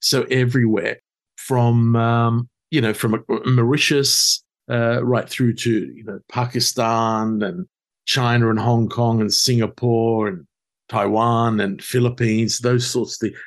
So 0.00 0.22
everywhere 0.24 0.98
from, 1.36 1.96
um, 1.96 2.48
you 2.70 2.80
know, 2.80 2.94
from 2.94 3.24
Mauritius 3.46 4.42
uh, 4.70 5.04
right 5.04 5.28
through 5.28 5.54
to, 5.54 5.70
you 5.70 6.04
know, 6.04 6.20
Pakistan 6.30 7.42
and 7.42 7.66
China 8.06 8.50
and 8.50 8.58
Hong 8.58 8.88
Kong 8.88 9.20
and 9.20 9.32
Singapore 9.32 10.28
and 10.28 10.46
Taiwan 10.88 11.60
and 11.60 11.82
Philippines, 11.82 12.58
those 12.58 12.86
sorts 12.86 13.14
of 13.14 13.28
things. 13.28 13.38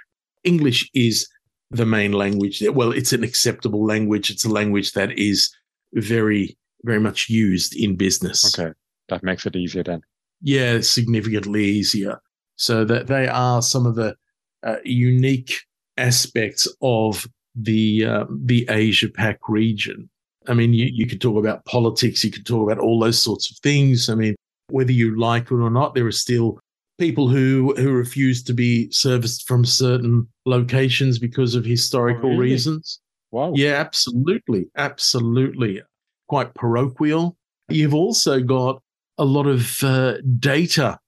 English 0.43 0.89
is 0.93 1.27
the 1.71 1.85
main 1.85 2.11
language. 2.11 2.63
Well, 2.71 2.91
it's 2.91 3.13
an 3.13 3.23
acceptable 3.23 3.85
language. 3.85 4.29
It's 4.29 4.45
a 4.45 4.49
language 4.49 4.91
that 4.93 5.17
is 5.17 5.53
very, 5.93 6.57
very 6.83 6.99
much 6.99 7.29
used 7.29 7.75
in 7.75 7.95
business. 7.95 8.57
Okay. 8.57 8.73
That 9.09 9.23
makes 9.23 9.45
it 9.45 9.55
easier 9.55 9.83
then. 9.83 10.01
Yeah, 10.41 10.81
significantly 10.81 11.65
easier. 11.65 12.21
So 12.55 12.85
that 12.85 13.07
they 13.07 13.27
are 13.27 13.61
some 13.61 13.85
of 13.85 13.95
the 13.95 14.15
uh, 14.63 14.77
unique 14.83 15.53
aspects 15.97 16.67
of 16.81 17.27
the 17.55 18.05
uh, 18.05 18.25
the 18.29 18.65
Asia 18.69 19.09
Pac 19.09 19.39
region. 19.47 20.09
I 20.47 20.53
mean, 20.53 20.73
you, 20.73 20.89
you 20.91 21.07
could 21.07 21.21
talk 21.21 21.37
about 21.37 21.65
politics, 21.65 22.23
you 22.23 22.31
could 22.31 22.45
talk 22.45 22.69
about 22.69 22.81
all 22.81 22.99
those 22.99 23.21
sorts 23.21 23.49
of 23.49 23.57
things. 23.59 24.09
I 24.09 24.15
mean, 24.15 24.35
whether 24.69 24.91
you 24.91 25.17
like 25.17 25.45
it 25.45 25.51
or 25.51 25.69
not, 25.69 25.95
there 25.95 26.07
are 26.07 26.11
still 26.11 26.59
people 26.99 27.27
who 27.27 27.73
who 27.77 27.91
refuse 27.91 28.43
to 28.43 28.53
be 28.53 28.89
serviced 28.91 29.47
from 29.47 29.65
certain 29.65 30.27
locations 30.45 31.19
because 31.19 31.55
of 31.55 31.65
historical 31.65 32.29
oh, 32.29 32.37
really? 32.37 32.51
reasons. 32.51 32.99
Wow. 33.31 33.53
Yeah, 33.55 33.73
absolutely, 33.73 34.67
absolutely. 34.77 35.81
Quite 36.27 36.53
parochial. 36.53 37.35
You've 37.69 37.95
also 37.95 38.39
got 38.41 38.81
a 39.17 39.25
lot 39.25 39.47
of 39.47 39.83
uh, 39.83 40.17
data, 40.39 40.99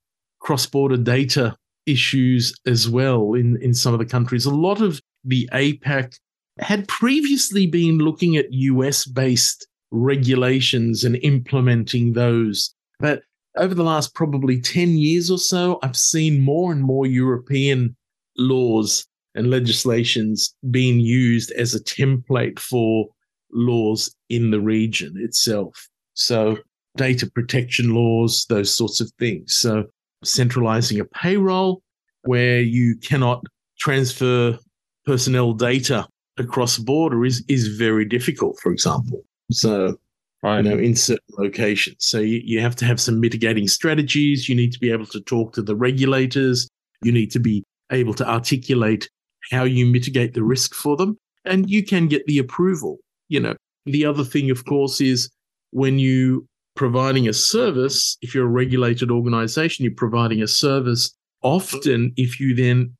cross-border 0.46 0.96
data 0.96 1.56
issues 1.86 2.54
as 2.66 2.88
well 2.88 3.34
in 3.34 3.60
in 3.60 3.74
some 3.74 3.92
of 3.92 3.98
the 3.98 4.06
countries. 4.06 4.46
A 4.46 4.54
lot 4.68 4.80
of 4.80 5.00
the 5.24 5.48
APAC 5.52 6.14
had 6.58 6.86
previously 6.86 7.66
been 7.66 7.98
looking 7.98 8.36
at 8.36 8.52
US 8.52 9.04
based 9.04 9.66
regulations 9.90 11.04
and 11.04 11.16
implementing 11.16 12.12
those. 12.12 12.74
But 13.00 13.22
over 13.56 13.74
the 13.74 13.84
last 13.84 14.14
probably 14.14 14.60
10 14.60 14.96
years 14.96 15.30
or 15.30 15.38
so, 15.38 15.78
I've 15.82 15.96
seen 15.96 16.40
more 16.40 16.72
and 16.72 16.82
more 16.82 17.06
European 17.06 17.96
laws 18.38 19.06
and 19.34 19.50
legislations 19.50 20.54
being 20.70 21.00
used 21.00 21.50
as 21.52 21.74
a 21.74 21.82
template 21.82 22.58
for 22.58 23.08
laws 23.52 24.14
in 24.28 24.50
the 24.50 24.60
region 24.60 25.14
itself. 25.16 25.88
So, 26.14 26.58
data 26.96 27.30
protection 27.30 27.94
laws, 27.94 28.46
those 28.48 28.74
sorts 28.74 29.00
of 29.00 29.10
things. 29.18 29.54
So, 29.54 29.84
centralizing 30.26 31.00
a 31.00 31.04
payroll 31.04 31.82
where 32.22 32.60
you 32.60 32.96
cannot 32.96 33.42
transfer 33.78 34.58
personnel 35.04 35.52
data 35.52 36.06
across 36.38 36.78
border 36.78 37.24
is 37.24 37.44
is 37.48 37.68
very 37.68 38.04
difficult, 38.04 38.58
for 38.60 38.72
example. 38.72 39.24
So 39.50 39.96
right. 40.42 40.64
you 40.64 40.70
know, 40.70 40.78
in 40.78 40.94
certain 40.94 41.34
locations. 41.38 41.96
So 42.00 42.18
you, 42.18 42.40
you 42.44 42.60
have 42.60 42.76
to 42.76 42.84
have 42.84 43.00
some 43.00 43.20
mitigating 43.20 43.68
strategies. 43.68 44.48
You 44.48 44.54
need 44.54 44.72
to 44.72 44.78
be 44.78 44.90
able 44.90 45.06
to 45.06 45.20
talk 45.20 45.52
to 45.54 45.62
the 45.62 45.76
regulators. 45.76 46.68
You 47.02 47.12
need 47.12 47.30
to 47.32 47.38
be 47.38 47.64
able 47.90 48.14
to 48.14 48.28
articulate 48.28 49.08
how 49.50 49.64
you 49.64 49.86
mitigate 49.86 50.34
the 50.34 50.42
risk 50.42 50.74
for 50.74 50.96
them. 50.96 51.16
And 51.44 51.70
you 51.70 51.84
can 51.84 52.08
get 52.08 52.26
the 52.26 52.38
approval. 52.38 52.98
You 53.28 53.40
know, 53.40 53.54
the 53.84 54.04
other 54.04 54.24
thing, 54.24 54.50
of 54.50 54.64
course, 54.64 55.00
is 55.00 55.30
when 55.70 55.98
you 55.98 56.46
providing 56.76 57.26
a 57.28 57.32
service, 57.32 58.16
if 58.22 58.34
you're 58.34 58.46
a 58.46 58.48
regulated 58.48 59.10
organization, 59.10 59.84
you're 59.84 59.94
providing 59.94 60.42
a 60.42 60.46
service. 60.46 61.14
Often, 61.42 62.12
if 62.16 62.38
you 62.38 62.54
then 62.54 62.96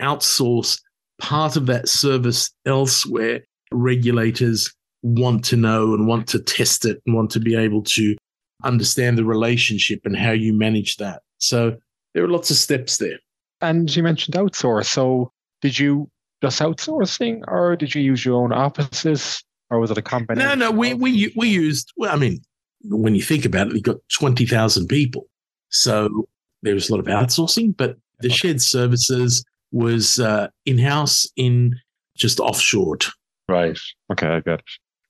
outsource 0.00 0.80
part 1.18 1.56
of 1.56 1.66
that 1.66 1.88
service 1.88 2.50
elsewhere, 2.66 3.40
regulators 3.72 4.74
want 5.02 5.44
to 5.46 5.56
know 5.56 5.94
and 5.94 6.06
want 6.06 6.26
to 6.28 6.38
test 6.38 6.84
it 6.84 7.00
and 7.06 7.14
want 7.14 7.30
to 7.30 7.40
be 7.40 7.54
able 7.54 7.82
to 7.82 8.16
understand 8.64 9.16
the 9.16 9.24
relationship 9.24 10.00
and 10.04 10.16
how 10.16 10.32
you 10.32 10.52
manage 10.52 10.96
that. 10.96 11.22
So 11.38 11.76
there 12.14 12.24
are 12.24 12.28
lots 12.28 12.50
of 12.50 12.56
steps 12.56 12.98
there. 12.98 13.18
And 13.60 13.94
you 13.94 14.02
mentioned 14.02 14.36
outsource. 14.36 14.86
So 14.86 15.32
did 15.62 15.78
you 15.78 16.10
just 16.42 16.60
outsourcing 16.60 17.42
or 17.48 17.76
did 17.76 17.94
you 17.94 18.02
use 18.02 18.24
your 18.24 18.42
own 18.42 18.52
offices 18.52 19.42
or 19.70 19.78
was 19.78 19.90
it 19.90 19.98
a 19.98 20.02
combination? 20.02 20.58
No, 20.58 20.66
no, 20.66 20.70
we, 20.70 20.94
we, 20.94 21.32
we 21.36 21.48
used, 21.48 21.92
well, 21.96 22.12
I 22.12 22.16
mean, 22.16 22.40
when 22.82 23.14
you 23.14 23.22
think 23.22 23.44
about 23.44 23.68
it, 23.68 23.74
you've 23.74 23.82
got 23.82 23.96
20,000 24.12 24.88
people. 24.88 25.26
So 25.68 26.28
there 26.62 26.74
was 26.74 26.88
a 26.88 26.94
lot 26.94 27.00
of 27.00 27.06
outsourcing, 27.06 27.76
but 27.76 27.96
the 28.20 28.28
okay. 28.28 28.36
shared 28.36 28.62
services 28.62 29.44
was 29.72 30.18
uh, 30.18 30.48
in 30.66 30.78
house 30.78 31.26
in 31.36 31.78
just 32.16 32.38
offshored. 32.38 33.10
Right. 33.48 33.78
Okay, 34.12 34.26
I 34.26 34.40
get 34.40 34.60
it. 34.60 34.64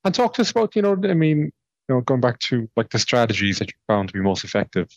And 0.04 0.14
talk 0.14 0.34
to 0.34 0.42
us 0.42 0.50
about, 0.50 0.74
you 0.76 0.82
know, 0.82 0.92
I 0.92 1.14
mean, 1.14 1.52
you 1.88 1.94
know, 1.94 2.00
going 2.00 2.20
back 2.20 2.38
to 2.40 2.68
like 2.76 2.90
the 2.90 2.98
strategies 2.98 3.58
that 3.58 3.68
you 3.68 3.74
found 3.86 4.08
to 4.08 4.14
be 4.14 4.20
most 4.20 4.44
effective 4.44 4.88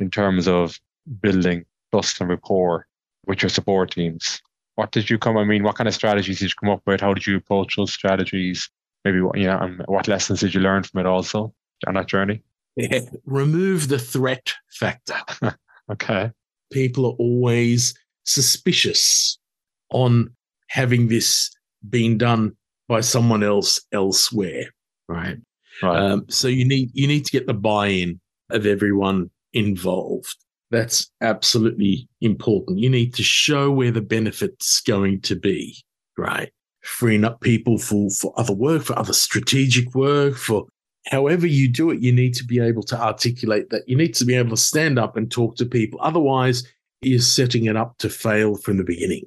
in 0.00 0.10
terms 0.10 0.48
of 0.48 0.78
building 1.20 1.64
trust 1.92 2.20
and 2.20 2.30
rapport 2.30 2.86
with 3.26 3.42
your 3.42 3.50
support 3.50 3.90
teams. 3.90 4.40
What 4.76 4.92
did 4.92 5.08
you 5.10 5.18
come? 5.18 5.36
I 5.36 5.44
mean, 5.44 5.62
what 5.62 5.76
kind 5.76 5.88
of 5.88 5.94
strategies 5.94 6.38
did 6.38 6.50
you 6.50 6.54
come 6.60 6.70
up 6.70 6.82
with? 6.86 7.00
How 7.00 7.14
did 7.14 7.26
you 7.26 7.36
approach 7.36 7.76
those 7.76 7.92
strategies? 7.92 8.68
Maybe 9.04 9.18
you 9.18 9.46
know, 9.46 9.58
and 9.58 9.82
what 9.86 10.08
lessons 10.08 10.40
did 10.40 10.54
you 10.54 10.60
learn 10.60 10.82
from 10.82 11.00
it 11.00 11.06
also 11.06 11.54
on 11.86 11.94
that 11.94 12.08
journey? 12.08 12.42
Yeah. 12.76 13.00
Remove 13.24 13.88
the 13.88 13.98
threat 13.98 14.52
factor. 14.70 15.16
okay. 15.92 16.30
People 16.72 17.06
are 17.06 17.16
always 17.18 17.94
suspicious 18.24 19.38
on 19.90 20.30
having 20.68 21.08
this 21.08 21.50
been 21.88 22.18
done 22.18 22.56
by 22.88 23.00
someone 23.00 23.42
else 23.42 23.80
elsewhere, 23.92 24.66
right? 25.08 25.38
Right. 25.82 25.98
Um, 25.98 26.26
so 26.28 26.48
you 26.48 26.66
need 26.66 26.90
you 26.94 27.06
need 27.06 27.24
to 27.26 27.32
get 27.32 27.46
the 27.46 27.54
buy-in 27.54 28.20
of 28.50 28.66
everyone 28.66 29.30
involved. 29.52 30.36
That's 30.70 31.10
absolutely 31.20 32.08
important. 32.20 32.78
You 32.78 32.90
need 32.90 33.14
to 33.14 33.22
show 33.22 33.70
where 33.70 33.90
the 33.90 34.00
benefit's 34.00 34.80
going 34.80 35.20
to 35.22 35.36
be, 35.36 35.76
right? 36.16 36.50
Freeing 36.82 37.24
up 37.24 37.40
people 37.40 37.78
for 37.78 38.10
for 38.10 38.32
other 38.36 38.54
work, 38.54 38.82
for 38.82 38.98
other 38.98 39.12
strategic 39.12 39.94
work, 39.94 40.36
for 40.36 40.66
however 41.06 41.46
you 41.46 41.68
do 41.68 41.90
it, 41.90 42.00
you 42.00 42.12
need 42.12 42.34
to 42.34 42.44
be 42.44 42.60
able 42.60 42.82
to 42.84 43.00
articulate 43.00 43.70
that. 43.70 43.88
You 43.88 43.96
need 43.96 44.14
to 44.16 44.24
be 44.24 44.34
able 44.34 44.50
to 44.50 44.56
stand 44.56 44.98
up 44.98 45.16
and 45.16 45.30
talk 45.30 45.56
to 45.56 45.66
people. 45.66 45.98
Otherwise, 46.02 46.64
you're 47.02 47.20
setting 47.20 47.66
it 47.66 47.76
up 47.76 47.96
to 47.98 48.08
fail 48.08 48.56
from 48.56 48.78
the 48.78 48.84
beginning. 48.84 49.24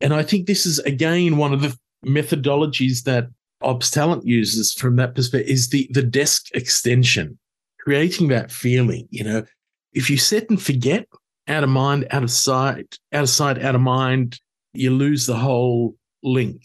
And 0.00 0.12
I 0.12 0.22
think 0.22 0.46
this 0.46 0.66
is 0.66 0.78
again 0.80 1.36
one 1.36 1.52
of 1.52 1.62
the 1.62 1.76
methodologies 2.04 3.04
that 3.04 3.28
Ops 3.62 3.90
Talent 3.90 4.26
uses 4.26 4.72
from 4.72 4.96
that 4.96 5.14
perspective 5.14 5.50
is 5.50 5.68
the 5.68 5.88
the 5.92 6.02
desk 6.02 6.46
extension, 6.54 7.38
creating 7.80 8.28
that 8.28 8.50
feeling. 8.50 9.06
You 9.10 9.24
know, 9.24 9.44
if 9.92 10.10
you 10.10 10.16
set 10.16 10.50
and 10.50 10.60
forget, 10.60 11.06
out 11.48 11.64
of 11.64 11.70
mind, 11.70 12.06
out 12.10 12.22
of 12.22 12.30
sight, 12.30 12.98
out 13.12 13.22
of 13.22 13.28
sight, 13.28 13.62
out 13.62 13.74
of 13.74 13.80
mind, 13.80 14.40
you 14.72 14.90
lose 14.90 15.26
the 15.26 15.36
whole 15.36 15.96
link. 16.22 16.62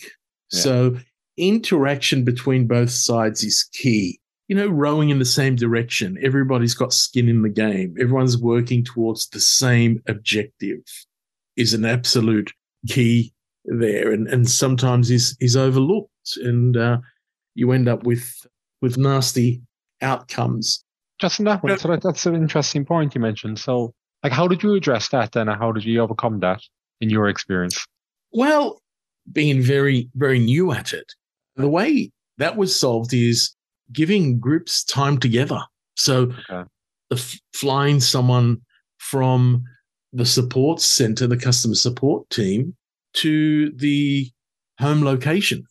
Yeah. 0.51 0.59
So 0.59 0.97
interaction 1.37 2.23
between 2.23 2.67
both 2.67 2.89
sides 2.89 3.43
is 3.43 3.69
key. 3.73 4.19
You 4.47 4.55
know, 4.55 4.67
rowing 4.67 5.09
in 5.09 5.19
the 5.19 5.25
same 5.25 5.55
direction. 5.55 6.17
Everybody's 6.23 6.73
got 6.73 6.93
skin 6.93 7.27
in 7.27 7.41
the 7.41 7.49
game. 7.49 7.95
Everyone's 7.99 8.37
working 8.37 8.83
towards 8.83 9.27
the 9.27 9.41
same 9.41 10.01
objective 10.07 10.79
is 11.57 11.73
an 11.73 11.83
absolute 11.83 12.53
key 12.87 13.33
there, 13.65 14.11
and 14.11 14.27
and 14.27 14.49
sometimes 14.49 15.11
is 15.11 15.35
is 15.41 15.57
overlooked, 15.57 16.37
and 16.37 16.77
uh, 16.77 16.97
you 17.55 17.71
end 17.71 17.89
up 17.89 18.03
with 18.03 18.31
with 18.81 18.97
nasty 18.97 19.61
outcomes. 20.01 20.83
Just 21.19 21.39
in 21.39 21.45
that 21.45 21.63
one, 21.63 21.77
so 21.77 21.89
that, 21.89 22.03
that's 22.03 22.25
an 22.25 22.35
interesting 22.35 22.85
point 22.85 23.15
you 23.15 23.21
mentioned. 23.21 23.59
So, 23.59 23.93
like, 24.23 24.31
how 24.31 24.47
did 24.47 24.61
you 24.63 24.75
address 24.75 25.09
that 25.09 25.31
then? 25.31 25.47
How 25.47 25.71
did 25.71 25.83
you 25.83 25.99
overcome 25.99 26.39
that 26.39 26.61
in 27.01 27.09
your 27.09 27.27
experience? 27.27 27.85
Well, 28.31 28.81
being 29.31 29.61
very 29.61 30.09
very 30.15 30.39
new 30.39 30.71
at 30.71 30.93
it, 30.93 31.11
the 31.55 31.67
way 31.67 32.11
that 32.37 32.55
was 32.55 32.79
solved 32.79 33.13
is 33.13 33.53
giving 33.91 34.39
groups 34.39 34.83
time 34.83 35.17
together. 35.17 35.59
So, 35.95 36.31
okay. 36.49 36.67
the, 37.09 37.39
flying 37.53 37.99
someone 37.99 38.61
from 38.97 39.63
the 40.13 40.25
support 40.25 40.81
center, 40.81 41.27
the 41.27 41.37
customer 41.37 41.75
support 41.75 42.29
team, 42.29 42.75
to 43.13 43.71
the 43.71 44.29
home 44.79 45.03
location 45.03 45.63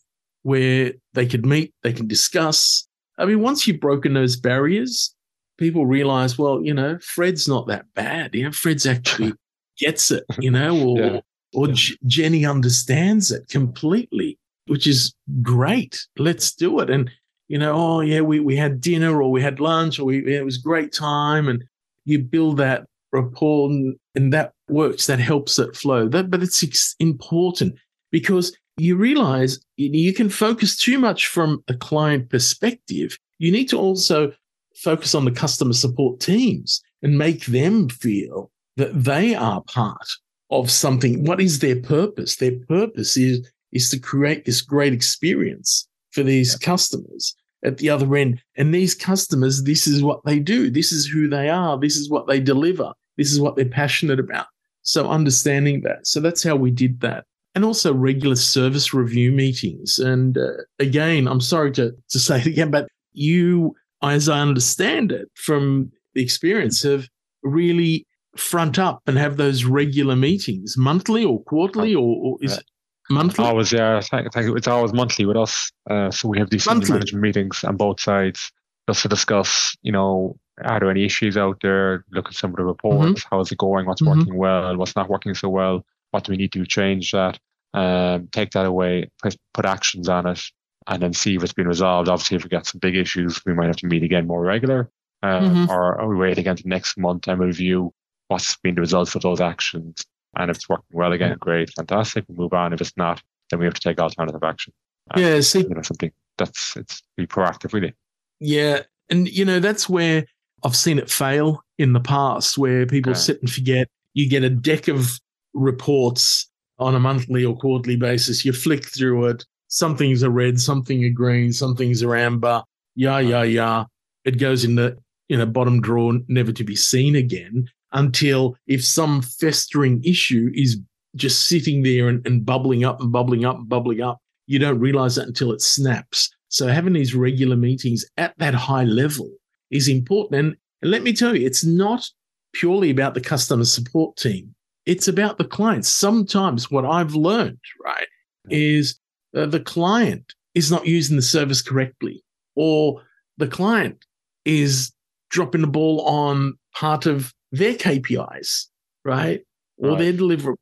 where 0.43 0.93
they 1.15 1.27
could 1.27 1.45
meet, 1.45 1.75
they 1.83 1.93
can 1.93 2.07
discuss. 2.07 2.87
I 3.19 3.25
mean, 3.25 3.41
once 3.41 3.67
you've 3.67 3.81
broken 3.81 4.15
those 4.15 4.37
barriers, 4.37 5.15
people 5.59 5.87
realize, 5.87 6.39
well, 6.39 6.63
you 6.63 6.75
know, 6.75 6.99
Fred's 7.01 7.49
not 7.49 7.67
that 7.69 7.87
bad. 7.95 8.35
You 8.35 8.45
know, 8.45 8.53
Fred's 8.53 8.87
actually 8.87 9.33
gets 9.79 10.11
it, 10.11 10.25
you 10.39 10.51
know, 10.51 10.79
or, 10.89 11.01
yeah. 11.01 11.21
or 11.55 11.69
J- 11.69 11.97
Jenny 12.07 12.47
understands 12.47 13.31
it 13.33 13.49
completely, 13.49 14.39
which 14.67 14.87
is 14.87 15.15
great. 15.43 16.07
Let's 16.19 16.53
do 16.53 16.79
it. 16.81 16.91
And, 16.91 17.11
you 17.49 17.59
know, 17.59 17.75
oh, 17.75 18.01
yeah, 18.01 18.21
we, 18.21 18.41
we 18.41 18.57
had 18.57 18.81
dinner 18.81 19.23
or 19.23 19.31
we 19.31 19.43
had 19.43 19.61
lunch 19.61 19.99
or 19.99 20.05
we, 20.05 20.35
it 20.35 20.45
was 20.45 20.59
great 20.59 20.93
time. 20.93 21.49
And 21.49 21.65
you 22.05 22.19
build 22.19 22.57
that 22.59 22.87
rapport 23.13 23.71
and, 23.71 23.97
and 24.15 24.33
that 24.33 24.53
works, 24.69 25.07
that 25.07 25.21
helps 25.21 25.59
it 25.59 25.77
flow. 25.77 26.09
That, 26.09 26.31
but 26.31 26.43
it's 26.43 26.97
important 26.99 27.77
because 28.11 28.57
you 28.77 28.97
realize 28.97 29.59
you 29.77 30.13
can 30.13 30.29
focus 30.29 30.77
too 30.77 30.99
much 30.99 31.27
from 31.29 31.63
a 31.69 31.75
client 31.75 32.31
perspective. 32.31 33.17
You 33.39 33.53
need 33.53 33.69
to 33.71 33.79
also 33.79 34.33
focus 34.75 35.15
on 35.15 35.25
the 35.25 35.31
customer 35.31 35.73
support 35.73 36.21
teams 36.21 36.83
and 37.03 37.17
make 37.17 37.47
them 37.47 37.89
feel 37.89 38.51
that 38.77 39.05
they 39.05 39.35
are 39.35 39.63
part 39.63 40.09
of 40.51 40.71
something. 40.71 41.25
What 41.25 41.41
is 41.41 41.61
their 41.61 41.81
purpose? 41.81 42.37
Their 42.37 42.59
purpose 42.69 43.17
is, 43.17 43.49
is 43.73 43.89
to 43.91 43.99
create 43.99 44.45
this 44.45 44.61
great 44.61 44.93
experience 44.93 45.89
for 46.17 46.23
these 46.23 46.57
yeah. 46.59 46.67
customers 46.67 47.37
at 47.63 47.77
the 47.77 47.91
other 47.91 48.17
end. 48.17 48.43
And 48.57 48.75
these 48.75 48.95
customers, 48.95 49.63
this 49.63 49.87
is 49.87 50.03
what 50.03 50.25
they 50.25 50.39
do. 50.39 50.71
This 50.71 50.93
is 50.93 51.07
who 51.07 51.29
they 51.29 51.51
are. 51.51 51.79
This 51.79 51.97
is 51.97 52.09
what 52.09 52.27
they 52.27 52.41
deliver. 52.41 52.93
This 53.19 53.31
is 53.31 53.39
what 53.39 53.55
they're 53.55 53.67
passionate 53.67 54.19
about. 54.19 54.47
So 54.81 55.11
understanding 55.11 55.83
that. 55.83 56.07
So 56.07 56.21
that's 56.21 56.43
how 56.43 56.57
we 56.57 56.71
did 56.71 57.01
that. 57.01 57.25
And 57.55 57.65
also 57.65 57.93
regular 57.93 58.37
service 58.37 58.95
review 58.95 59.31
meetings. 59.31 59.99
And 59.99 60.39
uh, 60.39 60.63
again, 60.79 61.29
I'm 61.29 61.41
sorry 61.41 61.73
to, 61.73 61.93
to 62.09 62.19
say 62.19 62.39
it 62.39 62.47
again, 62.47 62.71
but 62.71 62.89
you, 63.13 63.75
as 64.03 64.29
I 64.29 64.41
understand 64.41 65.13
it 65.13 65.29
from 65.35 65.93
the 66.15 66.23
experience, 66.23 66.83
have 66.83 67.09
really 67.43 68.07
front 68.37 68.79
up 68.79 69.03
and 69.07 69.19
have 69.19 69.37
those 69.37 69.65
regular 69.65 70.17
meetings 70.17 70.77
monthly 70.79 71.25
or 71.25 71.43
quarterly 71.45 71.95
or, 71.95 72.17
or 72.17 72.39
is 72.43 72.57
it 72.57 72.65
monthly? 73.11 73.45
Always, 73.45 73.73
yeah. 73.73 74.01
It's 74.13 74.69
always 74.69 74.93
monthly 74.93 75.27
with 75.27 75.37
us. 75.37 75.71
Uh, 75.89 76.11
so 76.11 76.29
we 76.29 76.39
have 76.39 76.51
these 76.51 76.67
management 76.67 77.13
meetings 77.15 77.65
on 77.65 77.77
both 77.77 78.01
sides 78.01 78.51
just 78.89 79.03
to 79.03 79.09
discuss, 79.09 79.77
you 79.83 79.93
know, 79.93 80.37
are 80.65 80.81
there 80.81 80.91
any 80.91 81.05
issues 81.05 81.37
out 81.37 81.59
there? 81.61 82.05
Look 82.13 82.29
at 82.29 82.35
some 82.35 82.51
of 82.51 82.57
the 82.57 82.65
reports. 82.65 83.21
Mm-hmm. 83.21 83.35
How 83.35 83.41
is 83.41 83.53
it 83.53 83.59
going? 83.59 83.87
What's 83.87 84.01
mm-hmm. 84.01 84.19
working 84.19 84.37
well? 84.37 84.77
What's 84.77 84.97
not 84.97 85.11
working 85.11 85.35
so 85.35 85.49
well? 85.49 85.85
What 86.13 86.25
do 86.25 86.33
we 86.33 86.39
need 86.39 86.53
to 86.53 86.65
change 86.65 87.13
that? 87.13 87.39
Um, 87.75 88.29
take 88.33 88.53
that 88.53 88.65
away, 88.65 89.11
put 89.53 89.67
actions 89.67 90.09
on 90.09 90.27
it, 90.27 90.41
and 90.87 91.03
then 91.03 91.13
see 91.13 91.37
if 91.37 91.43
it's 91.43 91.53
been 91.53 91.69
resolved. 91.69 92.09
Obviously, 92.09 92.37
if 92.37 92.45
we 92.45 92.49
get 92.49 92.65
some 92.65 92.79
big 92.79 92.97
issues, 92.97 93.41
we 93.45 93.53
might 93.53 93.67
have 93.67 93.77
to 93.77 93.87
meet 93.87 94.03
again 94.03 94.27
more 94.27 94.41
regular, 94.41 94.91
um, 95.23 95.45
mm-hmm. 95.45 95.71
or, 95.71 96.01
or, 96.01 96.09
we 96.09 96.17
wait 96.17 96.39
again 96.39 96.57
to 96.57 96.69
next 96.69 96.97
month 96.97 97.29
and 97.29 97.39
review 97.39 97.93
what's 98.29 98.57
been 98.59 98.77
the 98.77 98.81
results 98.81 99.15
of 99.15 99.23
those 99.23 99.41
actions. 99.43 100.07
And 100.37 100.51
if 100.51 100.59
it's 100.59 100.69
working 100.69 100.85
well 100.93 101.13
again, 101.13 101.37
great, 101.41 101.71
fantastic. 101.71 102.25
We 102.29 102.37
move 102.37 102.53
on. 102.53 102.73
If 102.73 102.81
it's 102.81 102.97
not, 102.97 103.23
then 103.51 103.59
we 103.59 103.65
have 103.65 103.75
to 103.75 103.81
take 103.81 103.99
alternative 103.99 104.43
action. 104.43 104.73
yeah, 105.17 105.41
see, 105.41 105.61
you 105.61 105.71
know, 105.71 105.83
something 105.83 106.13
that's 106.37 106.77
it's 106.77 107.03
be 107.17 107.27
proactive, 107.27 107.73
really. 107.73 107.95
Yeah, 108.41 108.83
and 109.09 109.29
you 109.29 109.45
know 109.45 109.61
that's 109.61 109.89
where 109.89 110.27
I've 110.63 110.77
seen 110.77 110.99
it 110.99 111.11
fail 111.11 111.63
in 111.79 111.93
the 111.93 112.01
past 112.01 112.59
where 112.59 112.87
people 112.87 113.13
okay. 113.13 113.21
sit 113.21 113.41
and 113.41 113.51
forget. 113.51 113.89
You 114.15 114.29
get 114.29 114.45
a 114.45 114.51
deck 114.51 114.89
of 114.89 115.19
reports 115.55 116.49
on 116.79 116.95
a 116.95 117.01
monthly 117.01 117.45
or 117.45 117.57
quarterly 117.57 117.97
basis. 117.97 118.45
You 118.45 118.53
flick 118.53 118.85
through 118.87 119.27
it. 119.27 119.45
Some 119.69 119.97
things 119.97 120.23
are 120.23 120.31
red, 120.31 120.61
something 120.61 121.05
are 121.05 121.11
green, 121.11 121.53
some 121.53 121.75
things 121.75 122.03
are 122.03 122.15
amber. 122.15 122.63
Yeah, 122.95 123.19
yeah, 123.19 123.43
yeah. 123.43 123.85
It 124.25 124.39
goes 124.39 124.65
in 124.65 124.75
the 124.75 124.99
in 125.29 125.41
a 125.41 125.47
bottom 125.47 125.81
drawer, 125.81 126.15
never 126.29 126.53
to 126.53 126.65
be 126.65 126.77
seen 126.77 127.17
again. 127.17 127.69
Until 127.93 128.57
if 128.67 128.85
some 128.85 129.23
festering 129.23 130.03
issue 130.05 130.51
is 130.55 130.79
just 131.15 131.49
sitting 131.49 131.83
there 131.83 132.09
and, 132.09 132.27
and 132.27 132.45
bubbling 132.45 132.85
up 132.85 133.01
and 133.01 133.11
bubbling 133.13 133.45
up 133.45 133.57
and 133.57 133.69
bubbling 133.69 134.03
up, 134.03 134.19
you 134.47 134.59
don't 134.59 134.81
realize 134.81 135.17
that 135.17 135.27
until 135.27 135.53
it 135.53 135.61
snaps. 135.61 136.31
So 136.49 136.69
having 136.69 136.93
these 136.93 137.15
regular 137.15 137.57
meetings 137.57 138.05
at 138.17 138.37
that 138.39 138.55
high 138.55 138.85
level 138.85 139.31
is 139.71 139.89
important. 139.89 140.39
And, 140.39 140.57
and 140.83 140.91
let 140.91 141.03
me 141.03 141.13
tell 141.13 141.35
you, 141.37 141.47
it's 141.47 141.65
not 141.65 142.09
purely 142.53 142.91
about 142.91 143.15
the 143.15 143.21
customer 143.21 143.65
support 143.65 144.17
team. 144.17 144.55
It's 144.85 145.09
about 145.09 145.39
the 145.39 145.45
client. 145.45 145.85
Sometimes 145.85 146.71
what 146.71 146.85
I've 146.85 147.15
learned, 147.15 147.59
right, 147.85 148.07
is 148.49 148.99
uh, 149.37 149.47
the 149.47 149.61
client 149.61 150.33
is 150.55 150.71
not 150.71 150.87
using 150.87 151.17
the 151.17 151.23
service 151.23 151.61
correctly, 151.61 152.23
or 152.55 153.03
the 153.37 153.49
client 153.49 154.05
is 154.45 154.93
dropping 155.29 155.61
the 155.61 155.67
ball 155.67 156.03
on 156.03 156.57
part 156.75 157.07
of 157.07 157.35
their 157.57 157.75
KPIs, 157.75 158.67
right, 159.05 159.41
or 159.79 159.91
right. 159.91 159.99
their 159.99 160.13
deliverables. 160.13 160.57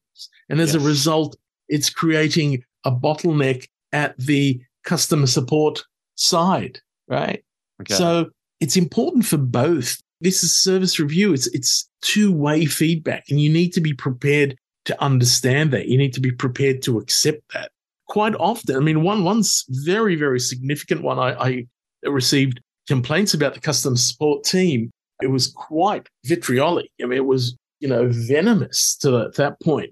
And 0.48 0.60
as 0.60 0.74
yes. 0.74 0.82
a 0.82 0.86
result, 0.86 1.36
it's 1.68 1.90
creating 1.90 2.62
a 2.84 2.92
bottleneck 2.92 3.66
at 3.92 4.16
the 4.18 4.60
customer 4.84 5.26
support 5.26 5.84
side, 6.16 6.80
right? 7.08 7.42
Okay. 7.80 7.94
So 7.94 8.30
it's 8.60 8.76
important 8.76 9.24
for 9.24 9.38
both. 9.38 9.98
This 10.20 10.44
is 10.44 10.58
service 10.58 10.98
review. 10.98 11.32
It's 11.32 11.46
it's 11.48 11.88
two-way 12.02 12.66
feedback 12.66 13.24
and 13.28 13.40
you 13.40 13.50
need 13.50 13.72
to 13.72 13.80
be 13.80 13.94
prepared 13.94 14.56
to 14.84 15.02
understand 15.02 15.72
that. 15.72 15.88
You 15.88 15.98
need 15.98 16.12
to 16.14 16.20
be 16.20 16.30
prepared 16.30 16.82
to 16.82 16.98
accept 16.98 17.40
that. 17.54 17.70
Quite 18.08 18.34
often, 18.34 18.76
I 18.76 18.80
mean, 18.80 19.02
one 19.02 19.24
one's 19.24 19.64
very, 19.68 20.14
very 20.14 20.38
significant 20.38 21.02
one 21.02 21.18
I, 21.18 21.32
I 22.04 22.08
received 22.08 22.60
complaints 22.86 23.32
about 23.32 23.54
the 23.54 23.60
customer 23.60 23.96
support 23.96 24.44
team, 24.44 24.90
it 25.22 25.28
was 25.28 25.48
quite 25.48 26.08
vitriolic. 26.24 26.90
I 27.02 27.06
mean, 27.06 27.18
it 27.18 27.26
was, 27.26 27.56
you 27.80 27.88
know, 27.88 28.08
venomous 28.10 28.96
to 28.96 29.10
that, 29.10 29.36
that 29.36 29.60
point. 29.60 29.90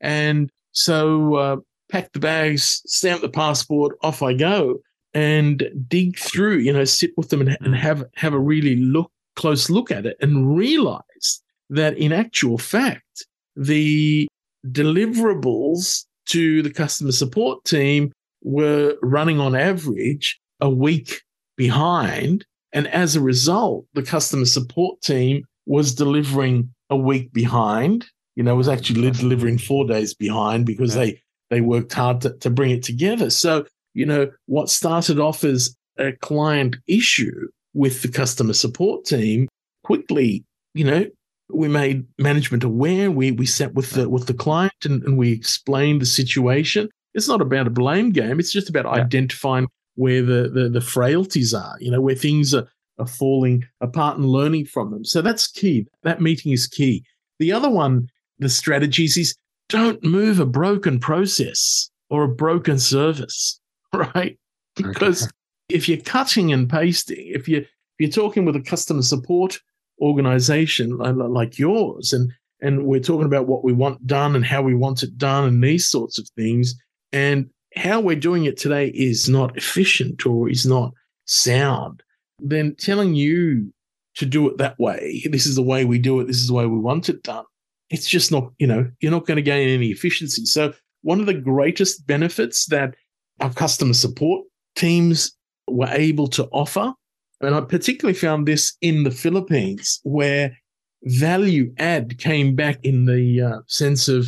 And 0.00 0.50
so, 0.72 1.34
uh, 1.34 1.56
pack 1.90 2.12
the 2.12 2.20
bags, 2.20 2.82
stamp 2.86 3.20
the 3.20 3.28
passport, 3.28 3.96
off 4.02 4.22
I 4.22 4.34
go 4.34 4.78
and 5.12 5.68
dig 5.88 6.18
through, 6.18 6.58
you 6.58 6.72
know, 6.72 6.84
sit 6.84 7.10
with 7.16 7.30
them 7.30 7.40
and, 7.40 7.56
and 7.60 7.74
have, 7.74 8.04
have 8.14 8.32
a 8.32 8.38
really 8.38 8.76
look, 8.76 9.10
close 9.36 9.68
look 9.68 9.90
at 9.90 10.06
it 10.06 10.16
and 10.20 10.56
realize 10.56 11.42
that 11.68 11.96
in 11.98 12.12
actual 12.12 12.58
fact, 12.58 13.26
the 13.56 14.28
deliverables 14.66 16.04
to 16.26 16.62
the 16.62 16.72
customer 16.72 17.12
support 17.12 17.64
team 17.64 18.12
were 18.42 18.96
running 19.02 19.40
on 19.40 19.54
average 19.54 20.40
a 20.60 20.70
week 20.70 21.22
behind. 21.56 22.44
And 22.72 22.86
as 22.88 23.16
a 23.16 23.20
result, 23.20 23.86
the 23.94 24.02
customer 24.02 24.44
support 24.44 25.00
team 25.02 25.44
was 25.66 25.94
delivering 25.94 26.72
a 26.88 26.96
week 26.96 27.32
behind, 27.32 28.06
you 28.36 28.42
know, 28.42 28.56
was 28.56 28.68
actually 28.68 29.10
delivering 29.10 29.58
four 29.58 29.86
days 29.86 30.14
behind 30.14 30.66
because 30.66 30.94
yeah. 30.94 31.02
they, 31.02 31.22
they 31.50 31.60
worked 31.60 31.92
hard 31.92 32.20
to, 32.22 32.36
to 32.38 32.50
bring 32.50 32.70
it 32.70 32.82
together. 32.82 33.30
So, 33.30 33.64
you 33.94 34.06
know, 34.06 34.30
what 34.46 34.70
started 34.70 35.18
off 35.18 35.44
as 35.44 35.76
a 35.98 36.12
client 36.12 36.76
issue 36.86 37.48
with 37.74 38.02
the 38.02 38.08
customer 38.08 38.52
support 38.52 39.04
team 39.04 39.48
quickly, 39.84 40.44
you 40.74 40.84
know, 40.84 41.06
we 41.52 41.68
made 41.68 42.06
management 42.18 42.64
aware. 42.64 43.10
We 43.10 43.32
we 43.32 43.46
sat 43.46 43.74
with 43.74 43.90
the 43.90 44.08
with 44.08 44.26
the 44.26 44.34
client 44.34 44.72
and, 44.84 45.02
and 45.02 45.18
we 45.18 45.32
explained 45.32 46.00
the 46.00 46.06
situation. 46.06 46.88
It's 47.14 47.28
not 47.28 47.40
about 47.40 47.66
a 47.66 47.70
blame 47.70 48.10
game. 48.10 48.38
It's 48.38 48.52
just 48.52 48.68
about 48.68 48.84
yeah. 48.84 49.02
identifying 49.02 49.66
where 50.00 50.22
the, 50.22 50.48
the 50.48 50.68
the 50.70 50.80
frailties 50.80 51.52
are. 51.52 51.76
You 51.78 51.90
know 51.90 52.00
where 52.00 52.14
things 52.14 52.54
are 52.54 52.66
are 52.98 53.06
falling 53.06 53.64
apart 53.80 54.16
and 54.16 54.26
learning 54.26 54.66
from 54.66 54.90
them. 54.90 55.04
So 55.04 55.22
that's 55.22 55.46
key. 55.46 55.86
That 56.02 56.20
meeting 56.20 56.52
is 56.52 56.66
key. 56.66 57.04
The 57.38 57.52
other 57.52 57.70
one, 57.70 58.08
the 58.38 58.48
strategies 58.48 59.16
is 59.16 59.34
don't 59.68 60.02
move 60.02 60.40
a 60.40 60.46
broken 60.46 60.98
process 60.98 61.90
or 62.08 62.24
a 62.24 62.28
broken 62.28 62.78
service, 62.78 63.60
right? 63.92 64.38
Because 64.74 65.24
okay. 65.24 65.32
if 65.68 65.88
you're 65.88 65.98
cutting 65.98 66.52
and 66.52 66.68
pasting, 66.68 67.26
if 67.34 67.46
you 67.48 67.58
if 67.58 67.66
you're 67.98 68.10
talking 68.10 68.44
with 68.44 68.56
a 68.56 68.62
customer 68.62 69.02
support 69.02 69.60
organization 70.00 70.96
like 70.96 71.58
yours 71.58 72.14
and 72.14 72.32
and 72.62 72.84
we're 72.84 73.00
talking 73.00 73.26
about 73.26 73.46
what 73.46 73.64
we 73.64 73.72
want 73.72 74.06
done 74.06 74.34
and 74.34 74.44
how 74.44 74.62
we 74.62 74.74
want 74.74 75.02
it 75.02 75.16
done 75.18 75.44
and 75.46 75.62
these 75.62 75.88
sorts 75.88 76.18
of 76.18 76.26
things 76.36 76.74
and 77.12 77.50
how 77.76 78.00
we're 78.00 78.16
doing 78.16 78.44
it 78.44 78.56
today 78.56 78.88
is 78.88 79.28
not 79.28 79.56
efficient 79.56 80.26
or 80.26 80.48
is 80.48 80.66
not 80.66 80.92
sound 81.24 82.02
then 82.40 82.74
telling 82.76 83.14
you 83.14 83.72
to 84.14 84.26
do 84.26 84.48
it 84.48 84.58
that 84.58 84.78
way 84.78 85.22
this 85.30 85.46
is 85.46 85.56
the 85.56 85.62
way 85.62 85.84
we 85.84 85.98
do 85.98 86.20
it 86.20 86.26
this 86.26 86.38
is 86.38 86.48
the 86.48 86.54
way 86.54 86.66
we 86.66 86.78
want 86.78 87.08
it 87.08 87.22
done 87.22 87.44
it's 87.90 88.08
just 88.08 88.32
not 88.32 88.50
you 88.58 88.66
know 88.66 88.90
you're 89.00 89.12
not 89.12 89.26
going 89.26 89.36
to 89.36 89.42
gain 89.42 89.68
any 89.68 89.88
efficiency. 89.90 90.46
So 90.46 90.72
one 91.02 91.20
of 91.20 91.26
the 91.26 91.34
greatest 91.34 92.06
benefits 92.06 92.66
that 92.66 92.94
our 93.40 93.52
customer 93.52 93.94
support 93.94 94.46
teams 94.76 95.32
were 95.66 95.90
able 95.90 96.28
to 96.28 96.46
offer 96.52 96.94
and 97.40 97.54
I 97.54 97.60
particularly 97.62 98.18
found 98.18 98.46
this 98.46 98.76
in 98.82 99.04
the 99.04 99.10
Philippines, 99.10 100.00
where 100.02 100.56
value 101.04 101.72
add 101.78 102.18
came 102.18 102.54
back 102.54 102.78
in 102.84 103.06
the 103.06 103.40
uh, 103.40 103.58
sense 103.66 104.08
of 104.08 104.26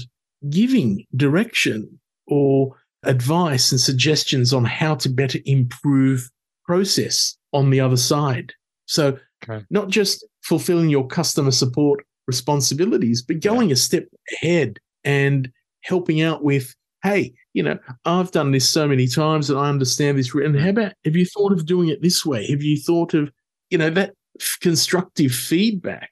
giving 0.48 1.04
direction 1.14 2.00
or 2.26 2.74
advice 3.04 3.72
and 3.72 3.80
suggestions 3.80 4.52
on 4.52 4.64
how 4.64 4.94
to 4.96 5.08
better 5.08 5.38
improve 5.44 6.30
process 6.64 7.36
on 7.52 7.70
the 7.70 7.80
other 7.80 7.96
side. 7.96 8.52
So, 8.86 9.18
okay. 9.48 9.64
not 9.70 9.88
just 9.88 10.26
fulfilling 10.42 10.88
your 10.88 11.06
customer 11.06 11.50
support 11.50 12.04
responsibilities, 12.26 13.22
but 13.22 13.40
going 13.40 13.68
yeah. 13.68 13.74
a 13.74 13.76
step 13.76 14.04
ahead 14.42 14.78
and 15.04 15.50
helping 15.82 16.20
out 16.20 16.44
with 16.44 16.74
hey, 17.02 17.34
you 17.52 17.64
know, 17.64 17.76
I've 18.04 18.30
done 18.30 18.52
this 18.52 18.68
so 18.68 18.86
many 18.86 19.08
times 19.08 19.50
and 19.50 19.58
I 19.58 19.68
understand 19.68 20.16
this. 20.16 20.32
And 20.32 20.54
mm. 20.54 20.60
how 20.60 20.68
about, 20.68 20.92
have 21.04 21.16
you 21.16 21.26
thought 21.26 21.50
of 21.50 21.66
doing 21.66 21.88
it 21.88 22.00
this 22.00 22.24
way? 22.24 22.46
Have 22.46 22.62
you 22.62 22.76
thought 22.76 23.12
of, 23.12 23.32
you 23.70 23.78
know, 23.78 23.90
that 23.90 24.14
constructive 24.60 25.32
feedback 25.32 26.10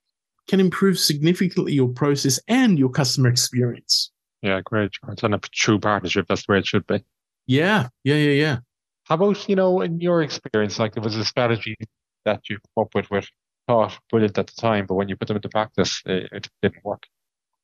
can 0.48 0.60
improve 0.60 0.98
significantly 0.98 1.72
your 1.72 1.88
process 1.88 2.40
and 2.48 2.78
your 2.78 2.90
customer 2.90 3.28
experience. 3.28 4.10
Yeah, 4.42 4.60
great. 4.64 4.92
It's 5.08 5.24
on 5.24 5.34
a 5.34 5.38
true 5.38 5.78
partnership. 5.78 6.26
That's 6.28 6.46
the 6.46 6.52
way 6.52 6.58
it 6.58 6.66
should 6.66 6.86
be. 6.86 7.04
Yeah, 7.46 7.88
yeah, 8.04 8.16
yeah, 8.16 8.32
yeah. 8.32 8.56
How 9.04 9.16
about, 9.16 9.48
you 9.48 9.56
know, 9.56 9.80
in 9.80 10.00
your 10.00 10.22
experience, 10.22 10.78
like 10.78 10.94
there 10.94 11.02
was 11.02 11.16
a 11.16 11.24
strategy 11.24 11.76
that 12.24 12.48
you 12.48 12.58
come 12.58 12.84
up 12.84 12.94
with, 12.94 13.10
with 13.10 13.28
thought 13.66 13.98
brilliant 14.08 14.38
at 14.38 14.46
the 14.46 14.52
time, 14.60 14.86
but 14.86 14.94
when 14.94 15.08
you 15.08 15.16
put 15.16 15.28
them 15.28 15.36
into 15.36 15.48
practice, 15.48 16.00
it, 16.06 16.28
it 16.32 16.48
didn't 16.62 16.84
work. 16.84 17.02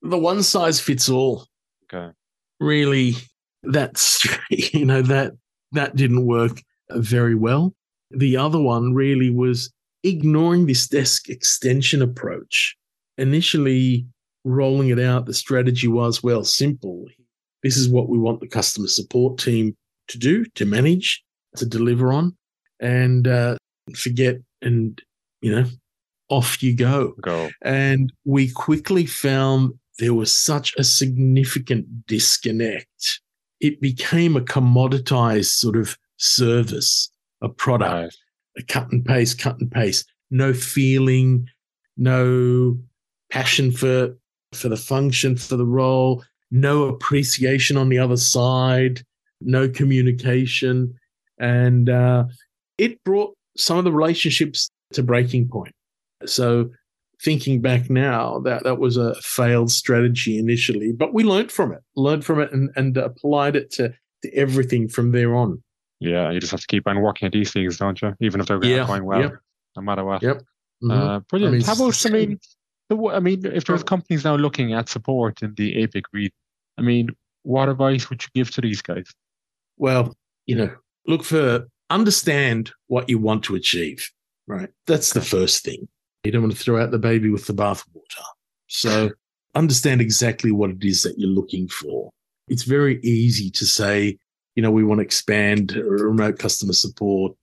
The 0.02 0.18
one 0.18 0.42
size 0.42 0.80
fits 0.80 1.08
all. 1.08 1.46
Okay 1.84 2.12
really 2.60 3.14
that's 3.62 4.26
you 4.50 4.84
know 4.84 5.02
that 5.02 5.32
that 5.72 5.96
didn't 5.96 6.26
work 6.26 6.62
very 6.90 7.34
well. 7.34 7.74
The 8.10 8.36
other 8.36 8.60
one 8.60 8.94
really 8.94 9.30
was 9.30 9.72
ignoring 10.04 10.66
this 10.66 10.86
desk 10.86 11.28
extension 11.28 12.00
approach. 12.00 12.76
Initially 13.18 14.06
rolling 14.46 14.88
it 14.88 15.00
out, 15.00 15.26
the 15.26 15.34
strategy 15.34 15.88
was 15.88 16.22
well 16.22 16.44
simple. 16.44 17.04
This 17.62 17.76
is 17.76 17.88
what 17.88 18.08
we 18.08 18.18
want 18.18 18.40
the 18.40 18.48
customer 18.48 18.86
support 18.86 19.38
team 19.38 19.76
to 20.08 20.18
do, 20.18 20.44
to 20.54 20.64
manage, 20.64 21.22
to 21.56 21.66
deliver 21.66 22.12
on, 22.12 22.36
and 22.80 23.26
uh, 23.26 23.56
forget 23.94 24.36
and 24.62 25.00
you 25.40 25.54
know 25.54 25.66
off 26.28 26.62
you 26.62 26.74
go. 26.74 27.14
Go. 27.20 27.50
And 27.62 28.12
we 28.24 28.50
quickly 28.50 29.06
found 29.06 29.72
there 29.98 30.14
was 30.14 30.32
such 30.32 30.74
a 30.76 30.84
significant 30.84 32.06
disconnect. 32.06 33.20
It 33.60 33.80
became 33.80 34.36
a 34.36 34.42
commoditized 34.42 35.46
sort 35.46 35.76
of 35.76 35.96
service, 36.18 37.10
a 37.42 37.48
product, 37.48 37.92
right. 37.92 38.14
a 38.58 38.62
cut 38.62 38.92
and 38.92 39.04
paste, 39.04 39.38
cut 39.38 39.58
and 39.58 39.70
paste, 39.70 40.06
no 40.30 40.52
feeling, 40.52 41.48
no 41.96 42.78
passion 43.30 43.72
for 43.72 44.16
for 44.56 44.68
the 44.68 44.76
function, 44.76 45.36
for 45.36 45.56
the 45.56 45.66
role, 45.66 46.24
no 46.50 46.84
appreciation 46.84 47.76
on 47.76 47.88
the 47.88 47.98
other 47.98 48.16
side, 48.16 49.02
no 49.40 49.68
communication, 49.68 50.94
and 51.38 51.88
uh, 51.88 52.24
it 52.78 53.02
brought 53.04 53.34
some 53.56 53.78
of 53.78 53.84
the 53.84 53.92
relationships 53.92 54.70
to 54.92 55.02
breaking 55.02 55.48
point. 55.48 55.74
So 56.24 56.70
thinking 57.22 57.60
back 57.60 57.90
now, 57.90 58.38
that 58.40 58.64
that 58.64 58.78
was 58.78 58.96
a 58.96 59.14
failed 59.16 59.70
strategy 59.70 60.38
initially, 60.38 60.92
but 60.92 61.14
we 61.14 61.24
learned 61.24 61.52
from 61.52 61.72
it, 61.72 61.82
learned 61.96 62.24
from 62.24 62.40
it, 62.40 62.52
and, 62.52 62.70
and 62.76 62.96
applied 62.96 63.56
it 63.56 63.70
to, 63.72 63.92
to 64.22 64.34
everything 64.34 64.88
from 64.88 65.12
there 65.12 65.34
on. 65.34 65.62
Yeah, 66.00 66.30
you 66.30 66.40
just 66.40 66.50
have 66.50 66.60
to 66.60 66.66
keep 66.66 66.86
on 66.86 67.00
working 67.00 67.26
at 67.26 67.32
these 67.32 67.52
things, 67.52 67.78
don't 67.78 68.00
you? 68.02 68.14
Even 68.20 68.40
if 68.40 68.46
they're 68.46 68.62
yeah, 68.62 68.86
going 68.86 69.04
well, 69.04 69.32
no 69.76 69.82
matter 69.82 70.04
what. 70.04 70.22
Yep. 70.22 70.36
Uh, 70.36 70.86
mm-hmm. 70.86 70.90
Uh, 70.90 71.20
brilliant. 71.20 71.54
I 71.54 71.56
mean, 71.56 71.66
How 71.66 71.72
about 71.72 72.06
I 72.06 72.36
mean, 72.90 73.10
I 73.10 73.20
mean, 73.20 73.46
if 73.46 73.64
there's 73.64 73.82
companies 73.82 74.24
now 74.24 74.36
looking 74.36 74.72
at 74.72 74.88
support 74.88 75.42
in 75.42 75.54
the 75.54 75.74
APAC 75.86 76.02
region, 76.12 76.32
I 76.78 76.82
mean, 76.82 77.08
what 77.42 77.68
advice 77.68 78.10
would 78.10 78.22
you 78.22 78.28
give 78.34 78.50
to 78.52 78.60
these 78.60 78.82
guys? 78.82 79.10
Well, 79.76 80.16
you 80.46 80.56
know, 80.56 80.70
look 81.06 81.24
for 81.24 81.66
understand 81.90 82.72
what 82.88 83.08
you 83.08 83.18
want 83.18 83.44
to 83.44 83.54
achieve. 83.54 84.10
Right, 84.46 84.68
that's 84.86 85.12
the 85.12 85.20
first 85.20 85.64
thing. 85.64 85.88
You 86.24 86.32
don't 86.32 86.42
want 86.42 86.54
to 86.54 86.58
throw 86.58 86.82
out 86.82 86.90
the 86.90 86.98
baby 86.98 87.30
with 87.30 87.46
the 87.46 87.54
bathwater. 87.54 88.24
So 88.68 89.10
understand 89.54 90.00
exactly 90.00 90.52
what 90.52 90.70
it 90.70 90.84
is 90.84 91.02
that 91.02 91.18
you're 91.18 91.28
looking 91.28 91.68
for. 91.68 92.10
It's 92.48 92.64
very 92.64 93.00
easy 93.02 93.50
to 93.50 93.64
say, 93.64 94.18
you 94.54 94.62
know, 94.62 94.70
we 94.70 94.84
want 94.84 94.98
to 94.98 95.04
expand 95.04 95.72
remote 95.72 96.38
customer 96.38 96.72
support 96.72 97.36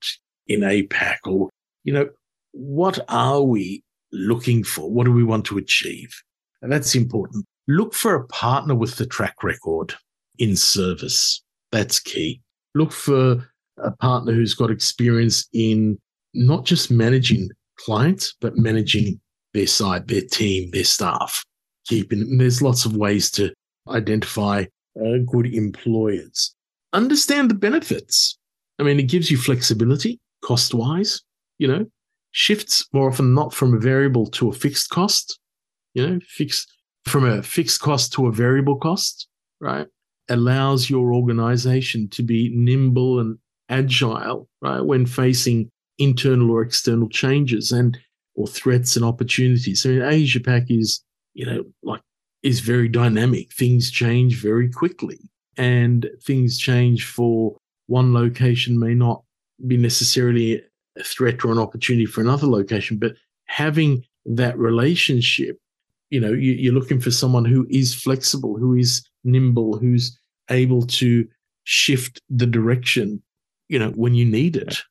in 0.47 0.61
APAC 0.61 1.17
or, 1.25 1.49
you 1.83 1.93
know, 1.93 2.09
what 2.51 2.99
are 3.09 3.41
we 3.41 3.83
looking 4.13 4.63
for? 4.63 4.89
What 4.89 5.05
do 5.05 5.11
we 5.11 5.23
want 5.23 5.45
to 5.45 5.57
achieve? 5.57 6.13
And 6.61 6.71
that's 6.71 6.95
important. 6.95 7.45
Look 7.67 7.93
for 7.93 8.15
a 8.15 8.27
partner 8.27 8.75
with 8.75 8.95
the 8.95 9.05
track 9.05 9.43
record 9.43 9.93
in 10.37 10.55
service. 10.55 11.43
That's 11.71 11.99
key. 11.99 12.41
Look 12.75 12.91
for 12.91 13.49
a 13.77 13.91
partner 13.91 14.33
who's 14.33 14.53
got 14.53 14.71
experience 14.71 15.47
in 15.53 15.99
not 16.33 16.65
just 16.65 16.91
managing 16.91 17.49
clients, 17.77 18.35
but 18.39 18.57
managing 18.57 19.19
their 19.53 19.67
side, 19.67 20.07
their 20.07 20.21
team, 20.21 20.69
their 20.71 20.83
staff. 20.83 21.43
Keeping 21.87 22.37
there's 22.37 22.61
lots 22.61 22.85
of 22.85 22.95
ways 22.95 23.29
to 23.31 23.53
identify 23.89 24.65
uh, 24.99 25.17
good 25.31 25.47
employers. 25.53 26.55
Understand 26.93 27.49
the 27.49 27.55
benefits. 27.55 28.37
I 28.79 28.83
mean, 28.83 28.99
it 28.99 29.09
gives 29.09 29.29
you 29.29 29.37
flexibility 29.37 30.19
cost 30.43 30.73
wise, 30.73 31.21
you 31.57 31.67
know, 31.67 31.85
shifts 32.33 32.85
more 32.91 33.07
often 33.07 33.33
not 33.33 33.53
from 33.53 33.73
a 33.73 33.79
variable 33.79 34.25
to 34.27 34.49
a 34.49 34.53
fixed 34.53 34.89
cost, 34.89 35.39
you 35.93 36.05
know, 36.05 36.19
fixed 36.27 36.71
from 37.05 37.25
a 37.25 37.41
fixed 37.41 37.79
cost 37.79 38.11
to 38.13 38.27
a 38.27 38.31
variable 38.31 38.75
cost, 38.75 39.27
right? 39.61 39.87
Allows 40.29 40.89
your 40.89 41.13
organization 41.13 42.09
to 42.09 42.23
be 42.23 42.51
nimble 42.53 43.19
and 43.19 43.37
agile, 43.69 44.49
right? 44.61 44.81
When 44.81 45.05
facing 45.05 45.69
internal 45.99 46.51
or 46.51 46.63
external 46.63 47.07
changes 47.07 47.71
and 47.71 47.97
or 48.35 48.47
threats 48.47 48.95
and 48.95 49.05
opportunities. 49.05 49.83
So 49.83 49.89
in 49.89 50.01
Asia 50.01 50.39
Pac 50.39 50.71
is, 50.71 51.03
you 51.35 51.45
know, 51.45 51.63
like 51.83 52.01
is 52.41 52.59
very 52.61 52.87
dynamic. 52.87 53.53
Things 53.53 53.91
change 53.91 54.41
very 54.41 54.69
quickly 54.69 55.19
and 55.55 56.09
things 56.23 56.57
change 56.57 57.05
for 57.05 57.55
one 57.87 58.13
location 58.13 58.79
may 58.79 58.95
not 58.95 59.23
be 59.67 59.77
necessarily 59.77 60.63
a 60.97 61.03
threat 61.03 61.43
or 61.43 61.51
an 61.51 61.59
opportunity 61.59 62.05
for 62.05 62.21
another 62.21 62.47
location, 62.47 62.97
but 62.97 63.15
having 63.45 64.03
that 64.25 64.57
relationship, 64.57 65.59
you 66.09 66.19
know, 66.19 66.31
you, 66.31 66.71
are 66.71 66.73
looking 66.73 66.99
for 66.99 67.11
someone 67.11 67.45
who 67.45 67.65
is 67.69 67.93
flexible, 67.93 68.57
who 68.57 68.75
is 68.75 69.03
nimble, 69.23 69.77
who's 69.77 70.17
able 70.49 70.83
to 70.83 71.27
shift 71.63 72.21
the 72.29 72.45
direction, 72.45 73.21
you 73.69 73.79
know, 73.79 73.89
when 73.91 74.13
you 74.13 74.25
need 74.25 74.55
it. 74.55 74.81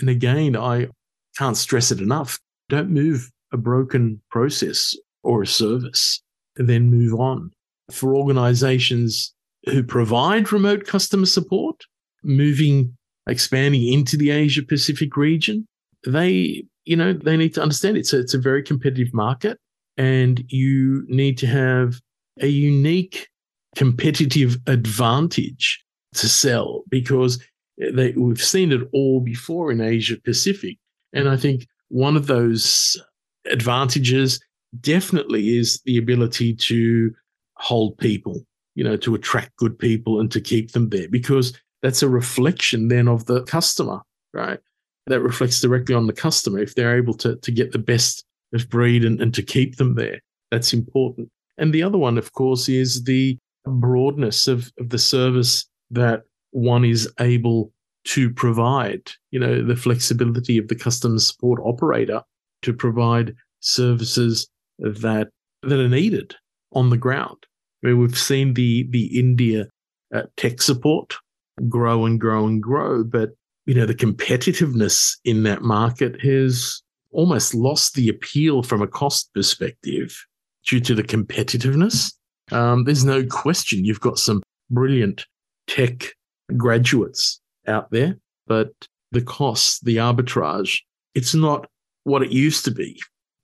And 0.00 0.08
again, 0.08 0.56
I 0.56 0.88
can't 1.36 1.56
stress 1.56 1.90
it 1.90 2.00
enough. 2.00 2.38
Don't 2.68 2.90
move 2.90 3.30
a 3.52 3.56
broken 3.56 4.20
process 4.30 4.94
or 5.22 5.42
a 5.42 5.46
service, 5.46 6.22
then 6.56 6.90
move 6.90 7.18
on. 7.18 7.50
For 7.90 8.14
organizations 8.14 9.34
who 9.64 9.82
provide 9.82 10.52
remote 10.52 10.86
customer 10.86 11.26
support, 11.26 11.84
moving, 12.22 12.96
expanding 13.28 13.86
into 13.86 14.16
the 14.16 14.30
Asia 14.30 14.62
Pacific 14.62 15.16
region, 15.16 15.66
they, 16.06 16.64
you 16.84 16.96
know, 16.96 17.12
they 17.12 17.36
need 17.36 17.54
to 17.54 17.62
understand 17.62 17.96
it. 17.96 18.06
So 18.06 18.18
it's 18.18 18.34
a 18.34 18.38
very 18.38 18.62
competitive 18.62 19.12
market 19.12 19.58
and 19.96 20.42
you 20.48 21.04
need 21.08 21.38
to 21.38 21.46
have 21.46 22.00
a 22.40 22.46
unique 22.46 23.28
competitive 23.76 24.56
advantage 24.66 25.84
to 26.14 26.28
sell 26.28 26.84
because 26.88 27.42
they, 27.78 28.12
we've 28.12 28.42
seen 28.42 28.72
it 28.72 28.88
all 28.92 29.20
before 29.20 29.70
in 29.70 29.80
Asia 29.80 30.16
Pacific. 30.24 30.78
And 31.12 31.28
I 31.28 31.36
think 31.36 31.66
one 31.88 32.16
of 32.16 32.26
those 32.26 33.00
advantages 33.50 34.40
definitely 34.80 35.56
is 35.56 35.80
the 35.84 35.98
ability 35.98 36.54
to 36.54 37.12
hold 37.56 37.98
people, 37.98 38.42
you 38.74 38.84
know, 38.84 38.96
to 38.96 39.14
attract 39.14 39.56
good 39.56 39.78
people 39.78 40.20
and 40.20 40.30
to 40.30 40.40
keep 40.40 40.72
them 40.72 40.88
there 40.90 41.08
because 41.08 41.58
that's 41.82 42.02
a 42.02 42.08
reflection 42.08 42.88
then 42.88 43.08
of 43.08 43.26
the 43.26 43.42
customer, 43.44 44.00
right? 44.32 44.58
That 45.06 45.20
reflects 45.20 45.60
directly 45.60 45.94
on 45.94 46.06
the 46.06 46.12
customer. 46.12 46.58
If 46.58 46.74
they're 46.74 46.96
able 46.96 47.14
to, 47.14 47.36
to 47.36 47.50
get 47.50 47.72
the 47.72 47.78
best 47.78 48.24
of 48.52 48.68
breed 48.68 49.04
and, 49.04 49.20
and 49.20 49.32
to 49.34 49.42
keep 49.42 49.76
them 49.76 49.94
there, 49.94 50.20
that's 50.50 50.72
important. 50.72 51.30
And 51.56 51.72
the 51.72 51.82
other 51.82 51.98
one, 51.98 52.18
of 52.18 52.32
course, 52.32 52.68
is 52.68 53.04
the 53.04 53.38
broadness 53.66 54.46
of, 54.46 54.70
of 54.78 54.90
the 54.90 54.98
service 54.98 55.66
that 55.90 56.22
one 56.50 56.84
is 56.84 57.10
able 57.20 57.72
to 58.04 58.30
provide, 58.30 59.10
you 59.30 59.40
know, 59.40 59.62
the 59.62 59.76
flexibility 59.76 60.56
of 60.56 60.68
the 60.68 60.74
customer 60.74 61.18
support 61.18 61.60
operator 61.64 62.22
to 62.62 62.72
provide 62.72 63.34
services 63.60 64.48
that 64.78 65.28
that 65.62 65.80
are 65.80 65.88
needed 65.88 66.34
on 66.72 66.90
the 66.90 66.96
ground. 66.96 67.36
I 67.82 67.88
mean, 67.88 67.98
we've 67.98 68.18
seen 68.18 68.54
the 68.54 68.86
the 68.90 69.18
India 69.18 69.66
uh, 70.14 70.22
tech 70.36 70.62
support 70.62 71.16
grow 71.68 72.04
and 72.04 72.20
grow 72.20 72.46
and 72.46 72.62
grow. 72.62 73.04
But, 73.04 73.30
you 73.66 73.74
know, 73.74 73.86
the 73.86 73.94
competitiveness 73.94 75.16
in 75.24 75.42
that 75.44 75.62
market 75.62 76.20
has 76.20 76.82
almost 77.10 77.54
lost 77.54 77.94
the 77.94 78.08
appeal 78.08 78.62
from 78.62 78.82
a 78.82 78.86
cost 78.86 79.32
perspective 79.34 80.16
due 80.66 80.80
to 80.80 80.94
the 80.94 81.02
competitiveness. 81.02 82.12
Um, 82.52 82.84
there's 82.84 83.04
no 83.04 83.24
question 83.26 83.84
you've 83.84 84.00
got 84.00 84.18
some 84.18 84.42
brilliant 84.70 85.26
tech 85.66 86.12
graduates 86.56 87.40
out 87.66 87.90
there, 87.90 88.18
but 88.46 88.72
the 89.12 89.22
cost, 89.22 89.84
the 89.84 89.96
arbitrage, 89.96 90.78
it's 91.14 91.34
not 91.34 91.66
what 92.04 92.22
it 92.22 92.32
used 92.32 92.64
to 92.64 92.70
be. 92.70 93.00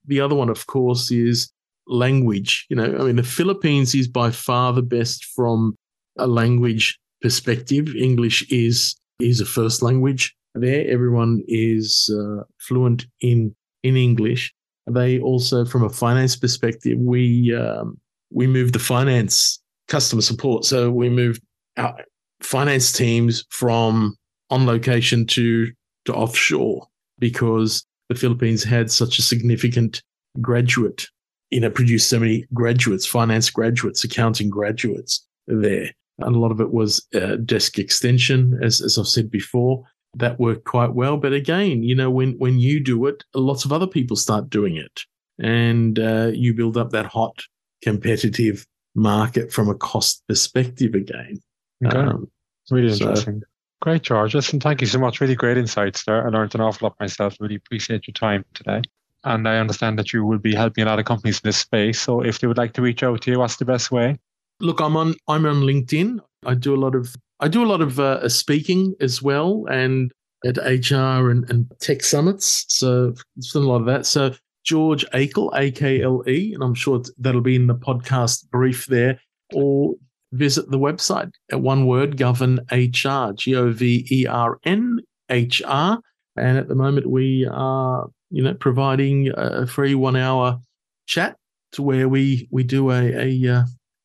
The 0.07 0.21
other 0.21 0.35
one, 0.35 0.49
of 0.49 0.67
course, 0.67 1.11
is 1.11 1.51
language. 1.87 2.67
You 2.69 2.77
know, 2.77 2.97
I 2.99 3.05
mean, 3.05 3.17
the 3.17 3.23
Philippines 3.23 3.95
is 3.95 4.09
by 4.09 4.31
far 4.31 4.73
the 4.73 4.83
best 4.83 5.25
from 5.25 5.77
a 6.19 6.27
language 6.27 6.99
perspective, 7.25 7.87
English 7.97 8.47
is 8.51 8.95
is 9.19 9.41
a 9.41 9.47
first 9.47 9.83
language 9.83 10.37
there. 10.55 10.87
Everyone 10.87 11.43
is 11.49 12.11
uh, 12.13 12.43
fluent 12.61 13.07
in 13.23 13.55
in 13.83 13.97
English. 13.97 14.53
They 14.87 15.19
also, 15.19 15.65
from 15.65 15.85
a 15.85 15.89
finance 15.89 16.37
perspective, 16.37 16.99
we 16.99 17.55
um, 17.55 17.99
we 18.31 18.47
moved 18.47 18.75
the 18.75 18.87
finance 18.95 19.59
customer 19.89 20.21
support. 20.23 20.67
So 20.67 20.91
we 20.91 21.09
moved 21.09 21.41
our 21.79 21.97
finance 22.43 22.93
teams 22.93 23.45
from 23.49 24.17
on 24.51 24.67
location 24.67 25.27
to 25.29 25.73
to 26.05 26.13
offshore 26.13 26.87
because 27.19 27.87
the 28.11 28.15
Philippines 28.15 28.63
had 28.63 28.91
such 28.91 29.19
a 29.19 29.23
significant 29.23 30.03
graduate, 30.43 31.09
you 31.51 31.61
know, 31.61 31.71
produced 31.71 32.11
so 32.11 32.21
many 32.21 32.45
graduates, 32.53 33.07
finance 33.07 33.49
graduates, 33.49 34.05
accounting 34.05 34.51
graduates 34.51 35.27
there 35.47 35.91
and 36.19 36.37
a 36.37 36.39
lot 36.39 36.53
of 36.53 36.61
it 36.61 36.73
was 36.73 37.07
uh, 37.15 37.37
desk 37.37 37.79
extension, 37.79 38.59
as, 38.63 38.81
as 38.81 38.99
I've 38.99 39.09
said 39.09 39.31
before. 39.31 39.85
That 40.17 40.39
worked 40.39 40.65
quite 40.65 40.95
well. 40.95 41.17
But 41.17 41.33
again, 41.33 41.83
you 41.83 41.95
know, 41.95 42.11
when, 42.11 42.39
when 42.39 42.61
you 42.61 42.79
do 42.79 43.07
it, 43.07 43.25
lots 43.35 43.65
of 43.65 43.73
other 43.73 43.87
people 43.87 44.17
start 44.17 44.49
doing 44.49 44.77
it. 44.77 45.03
And 45.41 45.99
uh, 45.99 46.31
you 46.33 46.55
build 46.55 46.77
up 46.77 46.91
that 46.91 47.07
hot, 47.07 47.43
competitive 47.83 48.65
market 48.95 49.53
from 49.53 49.69
a 49.69 49.75
cost 49.75 50.23
perspective 50.29 50.95
again. 50.95 51.41
Okay. 51.85 51.99
Um, 51.99 52.31
really 52.71 52.93
interesting. 52.93 53.41
So, 53.41 53.47
great, 53.83 54.03
George. 54.03 54.37
Listen, 54.37 54.61
thank 54.61 54.81
you 54.81 54.87
so 54.87 55.01
much. 55.01 55.21
Really 55.21 55.35
great 55.35 55.59
insights 55.59 56.05
there. 56.05 56.25
I 56.25 56.31
learned 56.31 56.55
an 56.55 56.61
awful 56.61 56.87
lot 56.87 57.01
myself. 57.01 57.37
Really 57.41 57.57
appreciate 57.57 58.07
your 58.07 58.13
time 58.13 58.45
today. 58.55 58.83
And 59.25 59.49
I 59.49 59.59
understand 59.59 59.99
that 59.99 60.13
you 60.13 60.25
will 60.25 60.39
be 60.39 60.55
helping 60.55 60.85
a 60.85 60.87
lot 60.87 61.01
of 61.01 61.07
companies 61.07 61.41
in 61.43 61.49
this 61.49 61.57
space. 61.57 62.01
So 62.01 62.21
if 62.21 62.39
they 62.39 62.47
would 62.47 62.59
like 62.59 62.75
to 62.75 62.83
reach 62.83 63.03
out 63.03 63.23
to 63.23 63.31
you, 63.33 63.41
what's 63.41 63.57
the 63.57 63.65
best 63.65 63.91
way? 63.91 64.19
Look, 64.61 64.81
I'm 64.81 64.97
on 64.97 65.15
I'm 65.29 65.47
on 65.47 65.63
LinkedIn. 65.63 66.19
I 66.47 66.55
do 66.55 66.75
a 66.75 66.77
lot 66.77 66.95
of 66.95 67.15
I 67.41 67.49
do 67.49 67.65
a 67.65 67.67
lot 67.67 67.81
of 67.81 67.99
uh, 67.99 68.29
speaking 68.29 68.95
as 69.01 69.21
well, 69.21 69.67
and 69.71 70.13
at 70.45 70.59
HR 70.59 71.31
and, 71.31 71.49
and 71.51 71.71
tech 71.81 72.03
summits. 72.03 72.65
So 72.69 73.15
a 73.55 73.59
lot 73.59 73.81
of 73.81 73.87
that. 73.87 74.07
So 74.07 74.35
George 74.65 75.05
Akle, 75.11 75.51
A 75.55 75.71
K 75.71 76.03
L 76.03 76.23
E, 76.29 76.55
and 76.55 76.63
I'm 76.63 76.75
sure 76.75 77.03
that'll 77.19 77.41
be 77.41 77.57
in 77.57 77.67
the 77.67 77.75
podcast 77.75 78.49
brief 78.51 78.87
there, 78.87 79.19
or 79.53 79.95
visit 80.33 80.71
the 80.71 80.79
website 80.79 81.31
at 81.51 81.61
one 81.61 81.87
word, 81.87 82.17
Govern 82.17 82.61
HR, 82.71 83.33
G 83.35 83.55
O 83.55 83.71
V 83.73 84.07
E 84.11 84.27
R 84.27 84.59
N 84.65 85.01
H 85.31 85.63
R. 85.67 86.01
And 86.37 86.59
at 86.59 86.69
the 86.69 86.75
moment, 86.75 87.07
we 87.07 87.47
are, 87.51 88.09
you 88.31 88.43
know, 88.43 88.55
providing 88.55 89.31
a 89.37 89.67
free 89.67 89.95
one 89.95 90.17
hour 90.17 90.59
chat 91.07 91.37
to 91.73 91.83
where 91.83 92.09
we 92.09 92.49
we 92.51 92.65
do 92.65 92.91
a, 92.91 93.03
a 93.13 93.53
uh, 93.53 93.65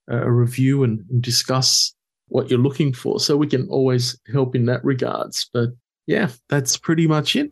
a 0.10 0.32
review 0.32 0.84
and, 0.84 1.06
and 1.10 1.22
discuss 1.22 1.94
what 2.28 2.50
you're 2.50 2.60
looking 2.60 2.94
for. 2.94 3.20
So 3.20 3.38
we 3.38 3.48
can 3.48 3.68
always 3.70 4.20
help 4.32 4.56
in 4.56 4.66
that 4.66 4.84
regards. 4.84 5.50
But 5.54 5.70
yeah, 6.08 6.30
that's 6.48 6.78
pretty 6.78 7.08
much 7.08 7.36
it. 7.36 7.52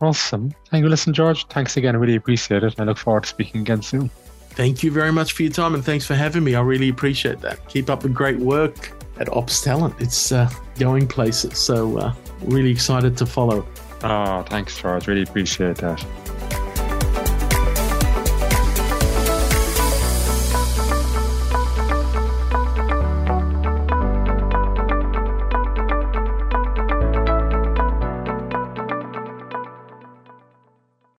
Awesome. 0.00 0.52
Thank 0.70 0.84
you. 0.84 0.88
Listen, 0.88 1.12
George, 1.12 1.46
thanks 1.48 1.76
again. 1.76 1.94
I 1.94 1.98
really 1.98 2.16
appreciate 2.16 2.62
it. 2.62 2.74
I 2.78 2.84
look 2.84 2.98
forward 2.98 3.24
to 3.24 3.28
speaking 3.28 3.62
again 3.62 3.82
soon. 3.82 4.10
Thank 4.50 4.82
you 4.82 4.90
very 4.90 5.12
much 5.12 5.32
for 5.32 5.42
your 5.42 5.52
time 5.52 5.74
and 5.74 5.84
thanks 5.84 6.04
for 6.04 6.14
having 6.14 6.44
me. 6.44 6.54
I 6.54 6.60
really 6.60 6.88
appreciate 6.88 7.40
that. 7.40 7.66
Keep 7.68 7.90
up 7.90 8.00
the 8.00 8.08
great 8.08 8.38
work 8.38 8.92
at 9.18 9.28
Ops 9.32 9.60
Talent. 9.60 9.94
It's 10.00 10.32
uh, 10.32 10.50
going 10.78 11.06
places. 11.06 11.58
So, 11.58 11.98
uh, 11.98 12.14
really 12.42 12.70
excited 12.70 13.16
to 13.18 13.26
follow. 13.26 13.66
Oh, 14.02 14.42
thanks, 14.48 14.78
George. 14.80 15.06
Really 15.06 15.22
appreciate 15.22 15.76
that. 15.78 16.04